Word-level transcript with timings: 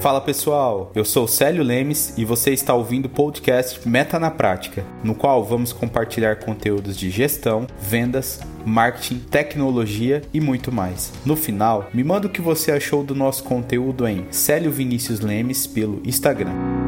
Fala 0.00 0.20
pessoal, 0.20 0.92
eu 0.94 1.04
sou 1.04 1.26
Célio 1.26 1.64
Lemes 1.64 2.14
e 2.16 2.24
você 2.24 2.52
está 2.52 2.72
ouvindo 2.72 3.06
o 3.06 3.08
podcast 3.08 3.86
Meta 3.86 4.16
na 4.16 4.30
Prática, 4.30 4.84
no 5.02 5.12
qual 5.12 5.44
vamos 5.44 5.72
compartilhar 5.72 6.36
conteúdos 6.36 6.96
de 6.96 7.10
gestão, 7.10 7.66
vendas, 7.80 8.40
marketing, 8.64 9.18
tecnologia 9.18 10.22
e 10.32 10.40
muito 10.40 10.70
mais. 10.70 11.12
No 11.26 11.34
final, 11.34 11.88
me 11.92 12.04
manda 12.04 12.28
o 12.28 12.30
que 12.30 12.40
você 12.40 12.70
achou 12.70 13.02
do 13.02 13.14
nosso 13.14 13.42
conteúdo 13.42 14.06
em 14.06 14.24
Célio 14.30 14.70
Vinícius 14.70 15.18
Lemes 15.18 15.66
pelo 15.66 16.00
Instagram. 16.04 16.87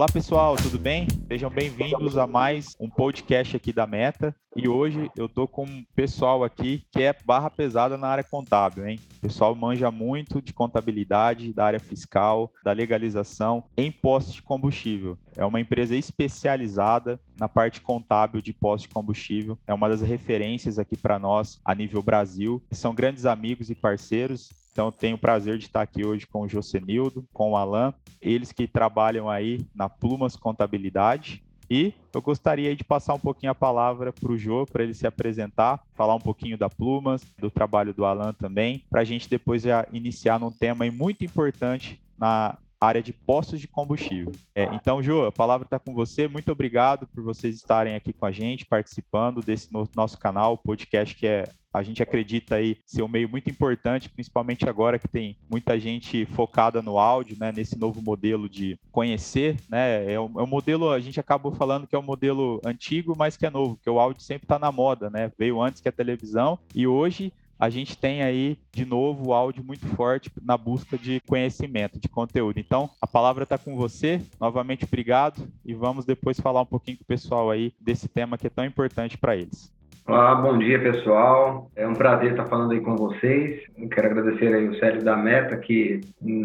Olá 0.00 0.08
pessoal, 0.08 0.56
tudo 0.56 0.78
bem? 0.78 1.06
Sejam 1.28 1.50
bem-vindos 1.50 2.16
a 2.16 2.26
mais 2.26 2.74
um 2.80 2.88
podcast 2.88 3.54
aqui 3.54 3.70
da 3.70 3.86
Meta. 3.86 4.34
E 4.56 4.66
hoje 4.66 5.10
eu 5.14 5.28
tô 5.28 5.46
com 5.46 5.64
um 5.64 5.84
pessoal 5.94 6.42
aqui 6.42 6.86
que 6.90 7.02
é 7.02 7.14
barra 7.26 7.50
pesada 7.50 7.98
na 7.98 8.08
área 8.08 8.24
contábil, 8.24 8.88
hein? 8.88 8.98
O 9.18 9.20
pessoal 9.20 9.54
manja 9.54 9.90
muito 9.90 10.40
de 10.40 10.54
contabilidade, 10.54 11.52
da 11.52 11.66
área 11.66 11.78
fiscal, 11.78 12.50
da 12.64 12.72
legalização 12.72 13.62
em 13.76 13.92
postos 13.92 14.32
de 14.32 14.40
combustível. 14.40 15.18
É 15.36 15.44
uma 15.44 15.60
empresa 15.60 15.94
especializada 15.94 17.20
na 17.38 17.46
parte 17.46 17.82
contábil 17.82 18.40
de 18.40 18.54
postos 18.54 18.88
de 18.88 18.94
combustível. 18.94 19.58
É 19.66 19.74
uma 19.74 19.90
das 19.90 20.00
referências 20.00 20.78
aqui 20.78 20.96
para 20.96 21.18
nós 21.18 21.60
a 21.62 21.74
nível 21.74 22.02
Brasil. 22.02 22.62
São 22.70 22.94
grandes 22.94 23.26
amigos 23.26 23.68
e 23.68 23.74
parceiros 23.74 24.48
então, 24.72 24.92
tenho 24.92 25.16
o 25.16 25.18
prazer 25.18 25.58
de 25.58 25.66
estar 25.66 25.82
aqui 25.82 26.04
hoje 26.04 26.26
com 26.26 26.42
o 26.42 26.48
Josenildo, 26.48 27.26
com 27.32 27.52
o 27.52 27.56
Alan, 27.56 27.92
eles 28.20 28.52
que 28.52 28.66
trabalham 28.66 29.28
aí 29.28 29.66
na 29.74 29.88
Plumas 29.88 30.36
Contabilidade. 30.36 31.42
E 31.68 31.94
eu 32.12 32.20
gostaria 32.20 32.74
de 32.74 32.82
passar 32.82 33.14
um 33.14 33.18
pouquinho 33.18 33.52
a 33.52 33.54
palavra 33.54 34.12
para 34.12 34.32
o 34.32 34.36
Jô, 34.36 34.66
para 34.66 34.82
ele 34.82 34.94
se 34.94 35.06
apresentar, 35.06 35.80
falar 35.94 36.16
um 36.16 36.20
pouquinho 36.20 36.58
da 36.58 36.68
Plumas, 36.68 37.22
do 37.38 37.50
trabalho 37.50 37.94
do 37.94 38.04
Alan 38.04 38.32
também, 38.32 38.84
para 38.90 39.02
a 39.02 39.04
gente 39.04 39.28
depois 39.28 39.62
já 39.62 39.86
iniciar 39.92 40.40
num 40.40 40.50
tema 40.50 40.84
muito 40.90 41.24
importante 41.24 42.00
na 42.18 42.58
área 42.80 43.02
de 43.02 43.12
postos 43.12 43.60
de 43.60 43.68
combustível. 43.68 44.32
É, 44.54 44.64
então, 44.74 45.02
Jô, 45.02 45.26
a 45.26 45.32
palavra 45.32 45.64
está 45.64 45.78
com 45.78 45.92
você. 45.92 46.26
Muito 46.26 46.50
obrigado 46.50 47.06
por 47.06 47.22
vocês 47.22 47.54
estarem 47.54 47.94
aqui 47.94 48.12
com 48.12 48.26
a 48.26 48.32
gente, 48.32 48.64
participando 48.64 49.40
desse 49.40 49.72
no 49.72 49.86
nosso 49.94 50.18
canal, 50.18 50.56
podcast 50.56 51.14
que 51.14 51.26
é 51.26 51.48
a 51.72 51.82
gente 51.82 52.02
acredita 52.02 52.56
aí 52.56 52.76
ser 52.84 53.02
um 53.02 53.08
meio 53.08 53.28
muito 53.28 53.48
importante, 53.50 54.08
principalmente 54.08 54.68
agora 54.68 54.98
que 54.98 55.08
tem 55.08 55.36
muita 55.48 55.78
gente 55.78 56.26
focada 56.26 56.82
no 56.82 56.98
áudio, 56.98 57.36
né, 57.38 57.52
nesse 57.52 57.78
novo 57.78 58.02
modelo 58.02 58.48
de 58.48 58.78
conhecer, 58.90 59.56
né, 59.68 60.12
é 60.12 60.20
um, 60.20 60.40
é 60.40 60.42
um 60.42 60.46
modelo, 60.46 60.90
a 60.90 61.00
gente 61.00 61.20
acaba 61.20 61.50
falando 61.52 61.86
que 61.86 61.94
é 61.94 61.98
um 61.98 62.02
modelo 62.02 62.60
antigo, 62.64 63.14
mas 63.16 63.36
que 63.36 63.46
é 63.46 63.50
novo, 63.50 63.76
porque 63.76 63.90
o 63.90 64.00
áudio 64.00 64.22
sempre 64.22 64.44
está 64.44 64.58
na 64.58 64.72
moda, 64.72 65.08
né, 65.10 65.30
veio 65.38 65.60
antes 65.60 65.80
que 65.80 65.88
a 65.88 65.92
televisão 65.92 66.58
e 66.74 66.86
hoje 66.86 67.32
a 67.60 67.68
gente 67.68 67.96
tem 67.96 68.22
aí, 68.22 68.58
de 68.72 68.86
novo, 68.86 69.28
o 69.28 69.34
áudio 69.34 69.62
muito 69.62 69.86
forte 69.88 70.32
na 70.40 70.56
busca 70.56 70.96
de 70.96 71.20
conhecimento, 71.26 72.00
de 72.00 72.08
conteúdo. 72.08 72.58
Então, 72.58 72.88
a 72.98 73.06
palavra 73.06 73.42
está 73.42 73.58
com 73.58 73.76
você. 73.76 74.22
Novamente, 74.40 74.86
obrigado. 74.86 75.46
E 75.62 75.74
vamos 75.74 76.06
depois 76.06 76.40
falar 76.40 76.62
um 76.62 76.66
pouquinho 76.66 76.96
com 76.96 77.04
o 77.04 77.06
pessoal 77.06 77.50
aí 77.50 77.74
desse 77.78 78.08
tema 78.08 78.38
que 78.38 78.46
é 78.46 78.50
tão 78.50 78.64
importante 78.64 79.18
para 79.18 79.36
eles. 79.36 79.70
Olá, 80.06 80.34
bom 80.34 80.58
dia 80.58 80.80
pessoal. 80.80 81.70
É 81.76 81.86
um 81.86 81.94
prazer 81.94 82.32
estar 82.32 82.46
falando 82.46 82.72
aí 82.72 82.80
com 82.80 82.96
vocês. 82.96 83.62
Eu 83.78 83.88
quero 83.88 84.08
agradecer 84.08 84.52
aí 84.52 84.68
o 84.68 84.78
Sérgio 84.78 85.04
da 85.04 85.16
Meta 85.16 85.56
que 85.56 86.00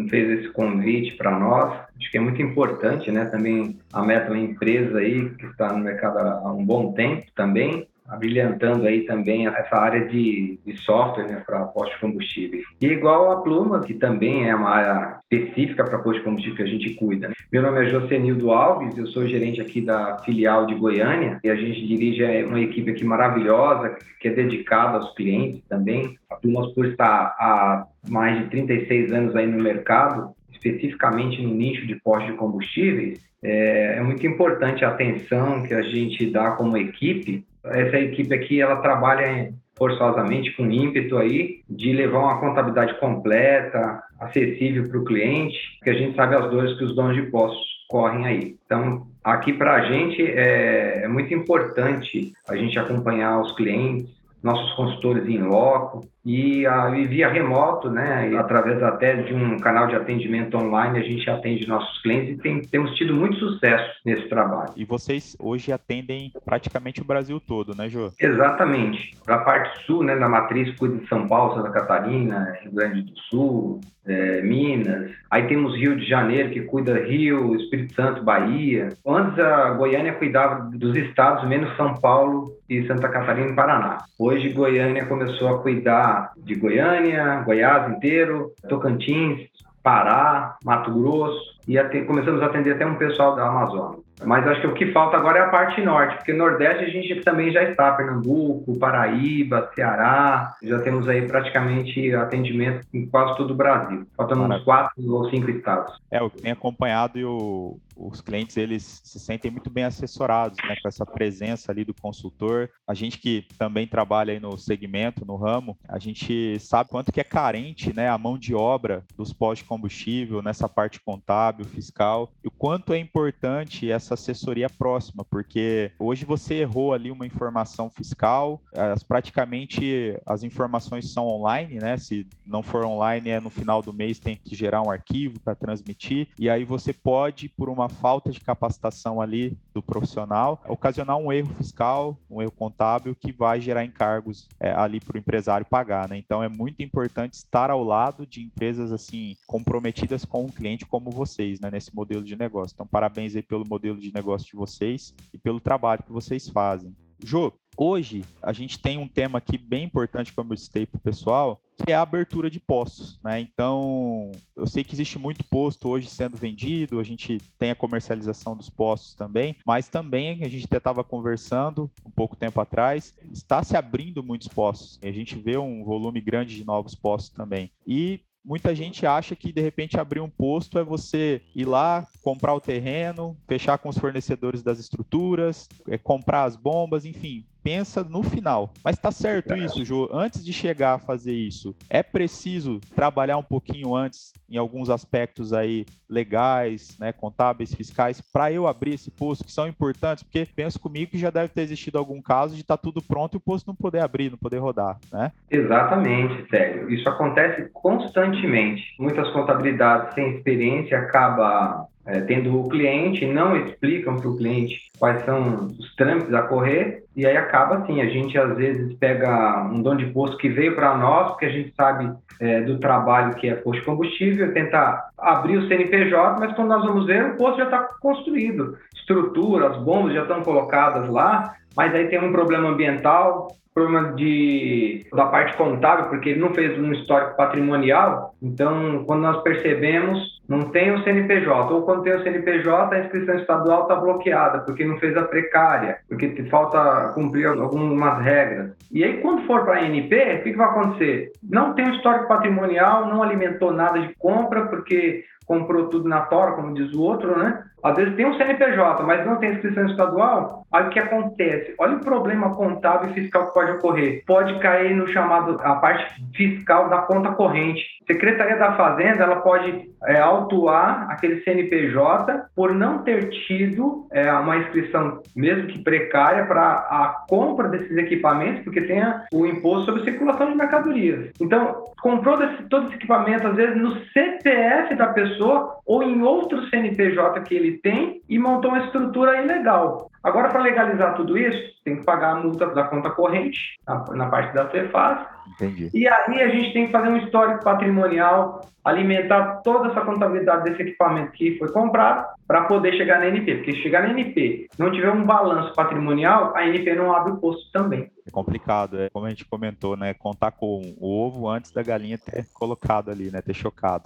fez 0.08 0.38
esse 0.38 0.52
convite 0.52 1.16
para 1.16 1.38
nós. 1.38 1.72
Acho 1.98 2.10
que 2.10 2.18
é 2.18 2.20
muito 2.20 2.40
importante, 2.40 3.10
né? 3.10 3.24
Também 3.24 3.78
a 3.92 4.02
Meta 4.02 4.28
é 4.28 4.30
uma 4.30 4.38
empresa 4.38 4.98
aí 4.98 5.30
que 5.30 5.46
está 5.46 5.72
no 5.72 5.80
mercado 5.80 6.18
há 6.18 6.52
um 6.52 6.64
bom 6.64 6.92
tempo 6.92 7.26
também 7.34 7.88
abrilhantando 8.08 8.86
aí 8.86 9.02
também 9.02 9.46
essa 9.46 9.76
área 9.76 10.06
de, 10.06 10.58
de 10.64 10.76
software 10.78 11.26
né, 11.26 11.42
para 11.46 11.64
postos 11.64 11.94
de 11.94 12.00
combustíveis. 12.00 12.64
E 12.80 12.86
igual 12.86 13.30
a 13.30 13.42
Pluma, 13.42 13.80
que 13.80 13.94
também 13.94 14.48
é 14.48 14.54
uma 14.54 14.70
área 14.70 15.18
específica 15.30 15.84
para 15.84 15.98
postos 15.98 16.18
de 16.18 16.24
combustível 16.24 16.56
que 16.56 16.62
a 16.62 16.66
gente 16.66 16.94
cuida. 16.94 17.28
Né? 17.28 17.34
Meu 17.52 17.62
nome 17.62 17.84
é 17.84 17.88
Josenildo 17.88 18.50
Alves, 18.50 18.96
eu 18.96 19.06
sou 19.08 19.26
gerente 19.26 19.60
aqui 19.60 19.80
da 19.80 20.18
filial 20.18 20.66
de 20.66 20.74
Goiânia 20.74 21.38
e 21.42 21.50
a 21.50 21.56
gente 21.56 21.86
dirige 21.86 22.24
uma 22.44 22.60
equipe 22.60 22.90
aqui 22.90 23.04
maravilhosa 23.04 23.96
que 24.20 24.28
é 24.28 24.32
dedicada 24.32 24.98
aos 24.98 25.14
clientes 25.14 25.62
também. 25.68 26.16
A 26.30 26.36
Pluma, 26.36 26.72
por 26.74 26.86
estar 26.86 27.36
há 27.38 27.86
mais 28.08 28.38
de 28.38 28.50
36 28.50 29.12
anos 29.12 29.36
aí 29.36 29.46
no 29.46 29.62
mercado, 29.62 30.34
especificamente 30.52 31.42
no 31.42 31.54
nicho 31.54 31.86
de 31.86 31.96
postos 31.96 32.26
de 32.26 32.36
combustíveis, 32.36 33.20
é, 33.42 33.96
é 33.98 34.02
muito 34.02 34.26
importante 34.26 34.84
a 34.84 34.88
atenção 34.88 35.62
que 35.62 35.74
a 35.74 35.82
gente 35.82 36.30
dá 36.30 36.52
como 36.52 36.76
equipe 36.76 37.44
essa 37.70 37.98
equipe 37.98 38.34
aqui, 38.34 38.60
ela 38.60 38.76
trabalha 38.76 39.52
forçosamente 39.76 40.52
com 40.56 40.70
ímpeto 40.70 41.18
aí 41.18 41.60
de 41.68 41.92
levar 41.92 42.20
uma 42.20 42.40
contabilidade 42.40 42.98
completa, 42.98 44.02
acessível 44.18 44.88
para 44.88 44.98
o 44.98 45.04
cliente, 45.04 45.58
que 45.82 45.90
a 45.90 45.94
gente 45.94 46.16
sabe 46.16 46.34
as 46.34 46.50
dores 46.50 46.76
que 46.78 46.84
os 46.84 46.94
donos 46.94 47.14
de 47.14 47.30
postos 47.30 47.66
correm 47.88 48.26
aí. 48.26 48.56
Então, 48.64 49.06
aqui 49.22 49.52
para 49.52 49.74
a 49.74 49.84
gente 49.84 50.22
é, 50.22 51.02
é 51.04 51.08
muito 51.08 51.32
importante 51.34 52.32
a 52.48 52.56
gente 52.56 52.78
acompanhar 52.78 53.40
os 53.40 53.54
clientes, 53.54 54.08
nossos 54.42 54.72
consultores 54.74 55.28
em 55.28 55.42
loco 55.42 56.06
e, 56.26 56.66
a, 56.66 56.90
e 56.90 57.06
via 57.06 57.28
remoto, 57.28 57.88
né, 57.88 58.36
através 58.36 58.82
até 58.82 59.14
de 59.14 59.32
um 59.32 59.60
canal 59.60 59.86
de 59.86 59.94
atendimento 59.94 60.56
online, 60.56 60.98
a 60.98 61.02
gente 61.02 61.30
atende 61.30 61.68
nossos 61.68 62.02
clientes 62.02 62.36
e 62.36 62.42
tem, 62.42 62.60
temos 62.62 62.92
tido 62.96 63.14
muito 63.14 63.36
sucesso 63.36 63.94
nesse 64.04 64.28
trabalho. 64.28 64.72
E 64.74 64.84
vocês 64.84 65.36
hoje 65.38 65.70
atendem 65.70 66.32
praticamente 66.44 67.00
o 67.00 67.04
Brasil 67.04 67.38
todo, 67.38 67.76
né, 67.76 67.88
Jô? 67.88 68.10
Exatamente. 68.18 69.16
Para 69.24 69.36
a 69.36 69.44
parte 69.44 69.86
sul, 69.86 70.02
né, 70.02 70.16
da 70.16 70.28
matriz, 70.28 70.76
cuida 70.76 70.96
de 70.96 71.06
São 71.06 71.28
Paulo, 71.28 71.54
Santa 71.54 71.70
Catarina, 71.70 72.58
Rio 72.60 72.72
Grande 72.72 73.02
do 73.02 73.16
Sul, 73.30 73.80
é, 74.06 74.40
Minas. 74.42 75.10
Aí 75.30 75.46
temos 75.46 75.76
Rio 75.76 75.96
de 75.96 76.08
Janeiro, 76.08 76.50
que 76.50 76.62
cuida 76.62 77.04
Rio, 77.04 77.54
Espírito 77.56 77.94
Santo, 77.94 78.22
Bahia. 78.22 78.88
Antes 79.06 79.38
a 79.38 79.70
Goiânia 79.70 80.14
cuidava 80.14 80.70
dos 80.70 80.96
estados, 80.96 81.46
menos 81.48 81.76
São 81.76 81.94
Paulo 81.94 82.52
e 82.68 82.86
Santa 82.86 83.08
Catarina 83.08 83.50
e 83.50 83.54
Paraná. 83.54 83.98
Hoje 84.18 84.50
Goiânia 84.50 85.06
começou 85.06 85.48
a 85.48 85.62
cuidar 85.62 86.15
de 86.36 86.54
Goiânia, 86.54 87.42
Goiás 87.44 87.90
inteiro, 87.90 88.52
Tocantins, 88.68 89.48
Pará, 89.82 90.56
Mato 90.64 90.92
Grosso 90.92 91.56
e 91.66 91.78
começamos 92.04 92.42
a 92.42 92.46
atender 92.46 92.74
até 92.74 92.86
um 92.86 92.96
pessoal 92.96 93.36
da 93.36 93.46
Amazônia. 93.48 94.05
Mas 94.24 94.46
acho 94.46 94.60
que 94.62 94.66
o 94.66 94.74
que 94.74 94.92
falta 94.92 95.16
agora 95.16 95.38
é 95.38 95.42
a 95.42 95.48
parte 95.48 95.80
norte, 95.82 96.16
porque 96.16 96.32
Nordeste 96.32 96.84
a 96.84 96.88
gente 96.88 97.20
também 97.22 97.52
já 97.52 97.62
está, 97.62 97.92
Pernambuco, 97.92 98.78
Paraíba, 98.78 99.70
Ceará, 99.74 100.54
já 100.62 100.78
temos 100.80 101.08
aí 101.08 101.26
praticamente 101.26 102.14
atendimento 102.14 102.86
em 102.92 103.06
quase 103.06 103.36
todo 103.36 103.52
o 103.52 103.56
Brasil. 103.56 104.06
Faltam 104.16 104.44
uns 104.44 104.64
quatro 104.64 105.12
ou 105.12 105.28
cinco 105.30 105.50
estados. 105.50 106.00
É, 106.10 106.22
o 106.22 106.30
que 106.30 106.40
tem 106.40 106.52
acompanhado 106.52 107.18
e 107.18 107.24
o, 107.24 107.78
os 107.96 108.20
clientes 108.20 108.56
eles 108.56 109.00
se 109.04 109.18
sentem 109.18 109.50
muito 109.50 109.70
bem 109.70 109.84
assessorados, 109.84 110.58
né, 110.66 110.76
com 110.80 110.88
essa 110.88 111.04
presença 111.04 111.72
ali 111.72 111.84
do 111.84 111.94
consultor. 111.94 112.70
A 112.86 112.94
gente 112.94 113.18
que 113.18 113.46
também 113.58 113.86
trabalha 113.86 114.32
aí 114.32 114.40
no 114.40 114.56
segmento, 114.58 115.24
no 115.24 115.36
ramo, 115.36 115.76
a 115.88 115.98
gente 115.98 116.58
sabe 116.60 116.90
quanto 116.90 117.10
que 117.10 117.20
é 117.20 117.24
carente, 117.24 117.94
né, 117.94 118.08
a 118.08 118.18
mão 118.18 118.38
de 118.38 118.54
obra 118.54 119.04
dos 119.16 119.32
postos 119.32 119.56
de 119.56 119.64
combustível 119.64 120.42
nessa 120.42 120.68
parte 120.68 121.00
contábil, 121.00 121.64
fiscal, 121.64 122.30
e 122.44 122.48
o 122.48 122.50
quanto 122.50 122.92
é 122.92 122.98
importante 122.98 123.90
essa 123.90 124.05
essa 124.06 124.14
assessoria 124.14 124.70
próxima, 124.70 125.24
porque 125.24 125.90
hoje 125.98 126.24
você 126.24 126.56
errou 126.56 126.92
ali 126.92 127.10
uma 127.10 127.26
informação 127.26 127.90
fiscal, 127.90 128.62
as, 128.72 129.02
praticamente 129.02 130.16
as 130.24 130.42
informações 130.42 131.12
são 131.12 131.26
online, 131.26 131.78
né? 131.78 131.96
Se 131.96 132.26
não 132.46 132.62
for 132.62 132.84
online, 132.84 133.30
é 133.30 133.40
no 133.40 133.50
final 133.50 133.82
do 133.82 133.92
mês 133.92 134.18
tem 134.18 134.36
que 134.36 134.54
gerar 134.54 134.82
um 134.82 134.90
arquivo 134.90 135.40
para 135.40 135.54
transmitir, 135.54 136.28
e 136.38 136.48
aí 136.48 136.64
você 136.64 136.92
pode, 136.92 137.48
por 137.48 137.68
uma 137.68 137.88
falta 137.88 138.30
de 138.30 138.40
capacitação 138.40 139.20
ali 139.20 139.56
do 139.74 139.82
profissional, 139.82 140.62
ocasionar 140.68 141.16
um 141.16 141.32
erro 141.32 141.52
fiscal, 141.54 142.16
um 142.30 142.40
erro 142.40 142.52
contábil 142.52 143.14
que 143.14 143.32
vai 143.32 143.60
gerar 143.60 143.84
encargos 143.84 144.48
é, 144.60 144.72
ali 144.72 145.00
para 145.00 145.16
o 145.16 145.18
empresário 145.18 145.66
pagar, 145.66 146.08
né? 146.08 146.16
Então 146.16 146.42
é 146.42 146.48
muito 146.48 146.82
importante 146.82 147.34
estar 147.34 147.70
ao 147.70 147.82
lado 147.82 148.26
de 148.26 148.42
empresas 148.42 148.92
assim 148.92 149.36
comprometidas 149.46 150.24
com 150.24 150.44
o 150.44 150.52
cliente 150.52 150.86
como 150.86 151.10
vocês, 151.10 151.60
né? 151.60 151.70
Nesse 151.70 151.94
modelo 151.94 152.22
de 152.22 152.36
negócio. 152.36 152.74
Então 152.74 152.86
parabéns 152.86 153.34
aí 153.34 153.42
pelo 153.42 153.66
modelo 153.66 153.95
modelo 153.96 154.00
de 154.00 154.14
negócio 154.14 154.46
de 154.46 154.56
vocês 154.56 155.14
e 155.32 155.38
pelo 155.38 155.60
trabalho 155.60 156.02
que 156.02 156.12
vocês 156.12 156.48
fazem. 156.48 156.94
Jô, 157.24 157.50
hoje 157.76 158.22
a 158.42 158.52
gente 158.52 158.78
tem 158.78 158.98
um 158.98 159.08
tema 159.08 159.38
aqui 159.38 159.56
bem 159.56 159.84
importante, 159.84 160.34
como 160.34 160.52
eu 160.52 160.56
citei 160.56 160.84
para 160.84 160.98
o 160.98 161.00
pessoal, 161.00 161.62
que 161.82 161.90
é 161.90 161.94
a 161.94 162.02
abertura 162.02 162.50
de 162.50 162.60
postos. 162.60 163.18
Né? 163.24 163.40
Então, 163.40 164.30
eu 164.54 164.66
sei 164.66 164.84
que 164.84 164.94
existe 164.94 165.18
muito 165.18 165.42
posto 165.44 165.88
hoje 165.88 166.08
sendo 166.08 166.36
vendido, 166.36 167.00
a 167.00 167.02
gente 167.02 167.38
tem 167.58 167.70
a 167.70 167.74
comercialização 167.74 168.54
dos 168.54 168.68
postos 168.68 169.14
também, 169.14 169.56
mas 169.66 169.88
também 169.88 170.44
a 170.44 170.48
gente 170.48 170.66
até 170.66 170.76
estava 170.76 171.02
conversando 171.02 171.90
um 172.04 172.10
pouco 172.10 172.36
tempo 172.36 172.60
atrás, 172.60 173.14
está 173.32 173.62
se 173.62 173.76
abrindo 173.76 174.22
muitos 174.22 174.48
postos. 174.48 175.00
A 175.02 175.10
gente 175.10 175.36
vê 175.36 175.56
um 175.56 175.84
volume 175.84 176.20
grande 176.20 176.54
de 176.54 176.66
novos 176.66 176.94
postos 176.94 177.30
também. 177.30 177.70
E 177.86 178.20
muita 178.46 178.72
gente 178.74 179.04
acha 179.04 179.34
que 179.34 179.52
de 179.52 179.60
repente 179.60 179.98
abrir 179.98 180.20
um 180.20 180.30
posto 180.30 180.78
é 180.78 180.84
você 180.84 181.42
ir 181.52 181.64
lá, 181.64 182.06
comprar 182.22 182.54
o 182.54 182.60
terreno, 182.60 183.36
fechar 183.48 183.76
com 183.78 183.88
os 183.88 183.98
fornecedores 183.98 184.62
das 184.62 184.78
estruturas, 184.78 185.68
é, 185.88 185.98
comprar 185.98 186.44
as 186.44 186.54
bombas, 186.54 187.04
enfim, 187.04 187.44
pensa 187.66 188.04
no 188.04 188.22
final. 188.22 188.72
Mas 188.84 188.96
tá 188.96 189.10
certo 189.10 189.52
é. 189.52 189.58
isso, 189.58 189.84
Jô. 189.84 190.08
Antes 190.12 190.44
de 190.44 190.52
chegar 190.52 190.94
a 190.94 190.98
fazer 191.00 191.32
isso, 191.32 191.74
é 191.90 192.00
preciso 192.00 192.78
trabalhar 192.94 193.38
um 193.38 193.42
pouquinho 193.42 193.92
antes 193.92 194.32
em 194.48 194.56
alguns 194.56 194.88
aspectos 194.88 195.52
aí 195.52 195.84
legais, 196.08 196.96
né, 197.00 197.12
contábeis, 197.12 197.74
fiscais, 197.74 198.20
para 198.20 198.52
eu 198.52 198.68
abrir 198.68 198.94
esse 198.94 199.10
posto, 199.10 199.44
que 199.44 199.50
são 199.50 199.66
importantes, 199.66 200.22
porque 200.22 200.46
penso 200.54 200.78
comigo 200.78 201.10
que 201.10 201.18
já 201.18 201.30
deve 201.30 201.48
ter 201.48 201.62
existido 201.62 201.98
algum 201.98 202.22
caso 202.22 202.54
de 202.54 202.60
estar 202.60 202.76
tá 202.76 202.80
tudo 202.80 203.02
pronto 203.02 203.34
e 203.34 203.38
o 203.38 203.40
posto 203.40 203.66
não 203.66 203.74
poder 203.74 203.98
abrir, 203.98 204.30
não 204.30 204.38
poder 204.38 204.58
rodar, 204.58 205.00
né? 205.12 205.32
Exatamente, 205.50 206.48
sério. 206.48 206.88
Isso 206.88 207.08
acontece 207.08 207.68
constantemente. 207.72 208.84
Muitas 209.00 209.28
contabilidades 209.32 210.14
sem 210.14 210.36
experiência 210.36 210.96
acaba 211.00 211.88
é, 212.06 212.20
tendo 212.20 212.58
o 212.58 212.68
cliente, 212.68 213.26
não 213.26 213.56
explicam 213.56 214.16
para 214.16 214.28
o 214.28 214.36
cliente 214.36 214.80
quais 214.98 215.24
são 215.24 215.66
os 215.78 215.94
trâmites 215.96 216.32
a 216.32 216.42
correr, 216.42 217.02
e 217.16 217.26
aí 217.26 217.36
acaba 217.36 217.78
assim, 217.78 218.00
a 218.00 218.06
gente 218.06 218.38
às 218.38 218.56
vezes 218.56 218.94
pega 218.94 219.68
um 219.72 219.82
dono 219.82 219.98
de 219.98 220.06
posto 220.06 220.36
que 220.36 220.48
veio 220.48 220.74
para 220.74 220.96
nós, 220.96 221.30
porque 221.30 221.46
a 221.46 221.50
gente 221.50 221.74
sabe 221.74 222.14
é, 222.40 222.60
do 222.60 222.78
trabalho 222.78 223.34
que 223.34 223.48
é 223.48 223.54
posto 223.54 223.80
de 223.80 223.86
combustível, 223.86 224.52
tentar 224.52 225.08
abrir 225.18 225.56
o 225.56 225.66
CNPJ, 225.66 226.38
mas 226.38 226.54
quando 226.54 226.68
nós 226.68 226.84
vamos 226.84 227.06
ver, 227.06 227.32
o 227.32 227.36
posto 227.36 227.58
já 227.58 227.64
está 227.64 227.88
construído, 228.00 228.76
estrutura, 228.94 229.68
as 229.68 229.78
bombas 229.78 230.14
já 230.14 230.22
estão 230.22 230.42
colocadas 230.42 231.08
lá, 231.10 231.54
mas 231.76 231.94
aí 231.94 232.06
tem 232.08 232.22
um 232.22 232.32
problema 232.32 232.68
ambiental, 232.68 233.48
problema 233.74 234.14
de, 234.14 235.06
da 235.12 235.26
parte 235.26 235.56
contábil, 235.56 236.06
porque 236.06 236.30
ele 236.30 236.40
não 236.40 236.54
fez 236.54 236.78
um 236.78 236.92
histórico 236.92 237.36
patrimonial, 237.36 238.34
então 238.42 239.04
quando 239.04 239.20
nós 239.22 239.42
percebemos 239.42 240.35
não 240.48 240.70
tem 240.70 240.92
o 240.92 241.02
CNPJ, 241.02 241.72
ou 241.72 241.82
quando 241.82 242.02
tem 242.02 242.14
o 242.14 242.22
CNPJ, 242.22 242.94
a 242.94 243.00
inscrição 243.00 243.36
estadual 243.36 243.82
está 243.82 243.96
bloqueada, 243.96 244.60
porque 244.60 244.84
não 244.84 244.98
fez 244.98 245.16
a 245.16 245.22
precária, 245.22 245.98
porque 246.08 246.44
falta 246.50 247.12
cumprir 247.14 247.46
algumas 247.46 248.22
regras. 248.22 248.72
E 248.92 249.02
aí, 249.02 249.20
quando 249.20 249.46
for 249.46 249.64
para 249.64 249.80
a 249.80 249.84
NP, 249.84 250.14
o 250.14 250.42
que, 250.42 250.50
que 250.52 250.56
vai 250.56 250.68
acontecer? 250.68 251.32
Não 251.42 251.74
tem 251.74 251.86
o 251.86 251.94
histórico 251.94 252.28
patrimonial, 252.28 253.06
não 253.06 253.22
alimentou 253.22 253.72
nada 253.72 253.98
de 254.00 254.14
compra, 254.14 254.66
porque 254.66 255.24
comprou 255.46 255.88
tudo 255.88 256.08
na 256.08 256.22
tora, 256.22 256.52
como 256.52 256.74
diz 256.74 256.92
o 256.92 257.02
outro, 257.02 257.38
né? 257.38 257.62
Às 257.82 257.94
vezes 257.94 258.16
tem 258.16 258.26
um 258.26 258.34
CNPJ, 258.34 259.02
mas 259.04 259.24
não 259.24 259.36
tem 259.36 259.52
inscrição 259.52 259.86
estadual. 259.86 260.66
Aí 260.72 260.86
o 260.86 260.90
que 260.90 260.98
acontece? 260.98 261.74
Olha 261.78 261.96
o 261.96 262.00
problema 262.00 262.54
contábil 262.54 263.10
e 263.10 263.14
fiscal 263.14 263.46
que 263.46 263.54
pode 263.54 263.70
ocorrer. 263.72 264.24
Pode 264.26 264.58
cair 264.58 264.94
no 264.94 265.06
chamado, 265.06 265.56
a 265.62 265.76
parte 265.76 266.04
fiscal 266.34 266.88
da 266.88 266.98
conta 267.02 267.30
corrente. 267.32 267.80
Secretaria 268.06 268.56
da 268.56 268.72
Fazenda, 268.72 269.22
ela 269.22 269.36
pode 269.36 269.88
é, 270.04 270.18
autuar 270.18 271.08
aquele 271.10 271.42
CNPJ 271.42 272.46
por 272.54 272.74
não 272.74 272.98
ter 272.98 273.28
tido 273.46 274.06
é, 274.12 274.32
uma 274.32 274.56
inscrição, 274.56 275.20
mesmo 275.34 275.68
que 275.68 275.78
precária, 275.78 276.44
para 276.46 276.62
a 276.62 277.24
compra 277.28 277.68
desses 277.68 277.96
equipamentos, 277.96 278.64
porque 278.64 278.80
tem 278.80 279.02
o 279.32 279.46
imposto 279.46 279.86
sobre 279.86 280.04
circulação 280.04 280.50
de 280.50 280.56
mercadorias. 280.56 281.30
Então, 281.40 281.84
comprou 282.00 282.36
desse, 282.36 282.62
todo 282.64 282.86
esse 282.86 282.96
equipamento, 282.96 283.46
às 283.46 283.56
vezes, 283.56 283.76
no 283.76 283.96
CPF 284.12 284.94
da 284.94 285.08
pessoa 285.08 285.35
ou 285.40 286.02
em 286.02 286.22
outro 286.22 286.66
CNPJ 286.68 287.40
que 287.42 287.54
ele 287.54 287.78
tem 287.78 288.20
e 288.28 288.38
montou 288.38 288.70
uma 288.70 288.84
estrutura 288.84 289.42
ilegal. 289.42 290.10
Agora, 290.22 290.48
para 290.48 290.62
legalizar 290.62 291.14
tudo 291.14 291.38
isso, 291.38 291.76
tem 291.84 291.96
que 291.96 292.04
pagar 292.04 292.32
a 292.32 292.40
multa 292.40 292.66
da 292.66 292.84
conta 292.84 293.10
corrente, 293.10 293.78
na, 293.86 294.04
na 294.12 294.26
parte 294.28 294.54
da 294.54 294.68
Cefaz. 294.70 295.26
Entendi. 295.54 295.88
E 295.94 296.08
aí 296.08 296.42
a 296.42 296.48
gente 296.48 296.72
tem 296.72 296.86
que 296.86 296.92
fazer 296.92 297.08
um 297.08 297.18
histórico 297.18 297.62
patrimonial, 297.62 298.60
alimentar 298.84 299.62
toda 299.62 299.90
essa 299.90 300.00
contabilidade 300.00 300.64
desse 300.64 300.82
equipamento 300.82 301.32
que 301.32 301.56
foi 301.58 301.70
comprado 301.70 302.26
para 302.46 302.62
poder 302.62 302.92
chegar 302.96 303.20
na 303.20 303.26
NP. 303.26 303.56
Porque 303.56 303.72
se 303.72 303.82
chegar 303.82 304.02
na 304.02 304.10
NP 304.10 304.66
não 304.78 304.90
tiver 304.90 305.10
um 305.10 305.24
balanço 305.24 305.72
patrimonial, 305.74 306.52
a 306.56 306.66
NP 306.66 306.94
não 306.96 307.14
abre 307.14 307.32
o 307.32 307.36
posto 307.36 307.70
também. 307.72 308.10
É 308.26 308.30
complicado, 308.30 309.00
é 309.00 309.08
como 309.10 309.26
a 309.26 309.30
gente 309.30 309.44
comentou, 309.44 309.96
né? 309.96 310.12
Contar 310.12 310.50
com 310.50 310.94
o 310.98 311.08
ovo 311.08 311.48
antes 311.48 311.70
da 311.70 311.82
galinha 311.82 312.18
ter 312.18 312.46
colocado 312.52 313.10
ali, 313.10 313.30
né? 313.30 313.40
Ter 313.40 313.54
chocado. 313.54 314.04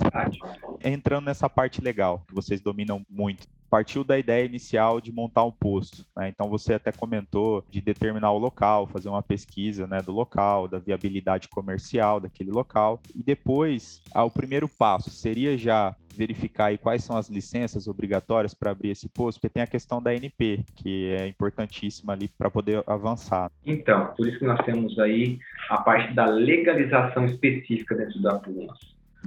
Entrando 0.85 1.25
nessa 1.25 1.49
parte 1.49 1.81
legal, 1.81 2.23
que 2.29 2.35
vocês 2.35 2.61
dominam 2.61 3.05
muito 3.09 3.49
partiu 3.71 4.03
da 4.03 4.19
ideia 4.19 4.45
inicial 4.45 5.01
de 5.01 5.13
montar 5.13 5.45
um 5.45 5.53
posto. 5.53 6.05
Né? 6.17 6.29
Então 6.29 6.51
você 6.51 6.75
até 6.75 6.91
comentou 6.91 7.65
de 7.71 7.81
determinar 7.81 8.33
o 8.33 8.39
local, 8.39 8.89
fazer 8.89 9.09
uma 9.09 9.23
pesquisa 9.23 9.87
né, 9.87 10.03
do 10.03 10.11
local, 10.11 10.67
da 10.67 10.79
viabilidade 10.79 11.49
comercial 11.49 12.19
daquele 12.19 12.51
local. 12.51 13.01
E 13.15 13.23
depois, 13.23 14.03
ah, 14.13 14.25
o 14.25 14.31
primeiro 14.31 14.69
passo 14.69 15.11
seria 15.11 15.57
já 15.57 15.95
verificar 16.21 16.67
aí 16.67 16.77
quais 16.77 17.03
são 17.03 17.17
as 17.17 17.31
licenças 17.31 17.89
obrigatórias 17.89 18.53
para 18.53 18.73
abrir 18.73 18.91
esse 18.91 19.09
posto, 19.09 19.41
porque 19.41 19.55
tem 19.55 19.63
a 19.63 19.67
questão 19.67 20.03
da 20.03 20.15
NP, 20.15 20.61
que 20.77 21.13
é 21.13 21.27
importantíssima 21.27 22.13
ali 22.13 22.29
para 22.29 22.51
poder 22.51 22.85
avançar. 22.87 23.51
Então, 23.65 24.13
por 24.15 24.29
isso 24.29 24.39
que 24.39 24.45
nós 24.45 24.63
temos 24.67 24.99
aí 24.99 25.39
a 25.71 25.79
parte 25.79 26.13
da 26.13 26.27
legalização 26.27 27.25
específica 27.25 27.95
dentro 27.95 28.21
da 28.21 28.35
Pumas. 28.35 28.79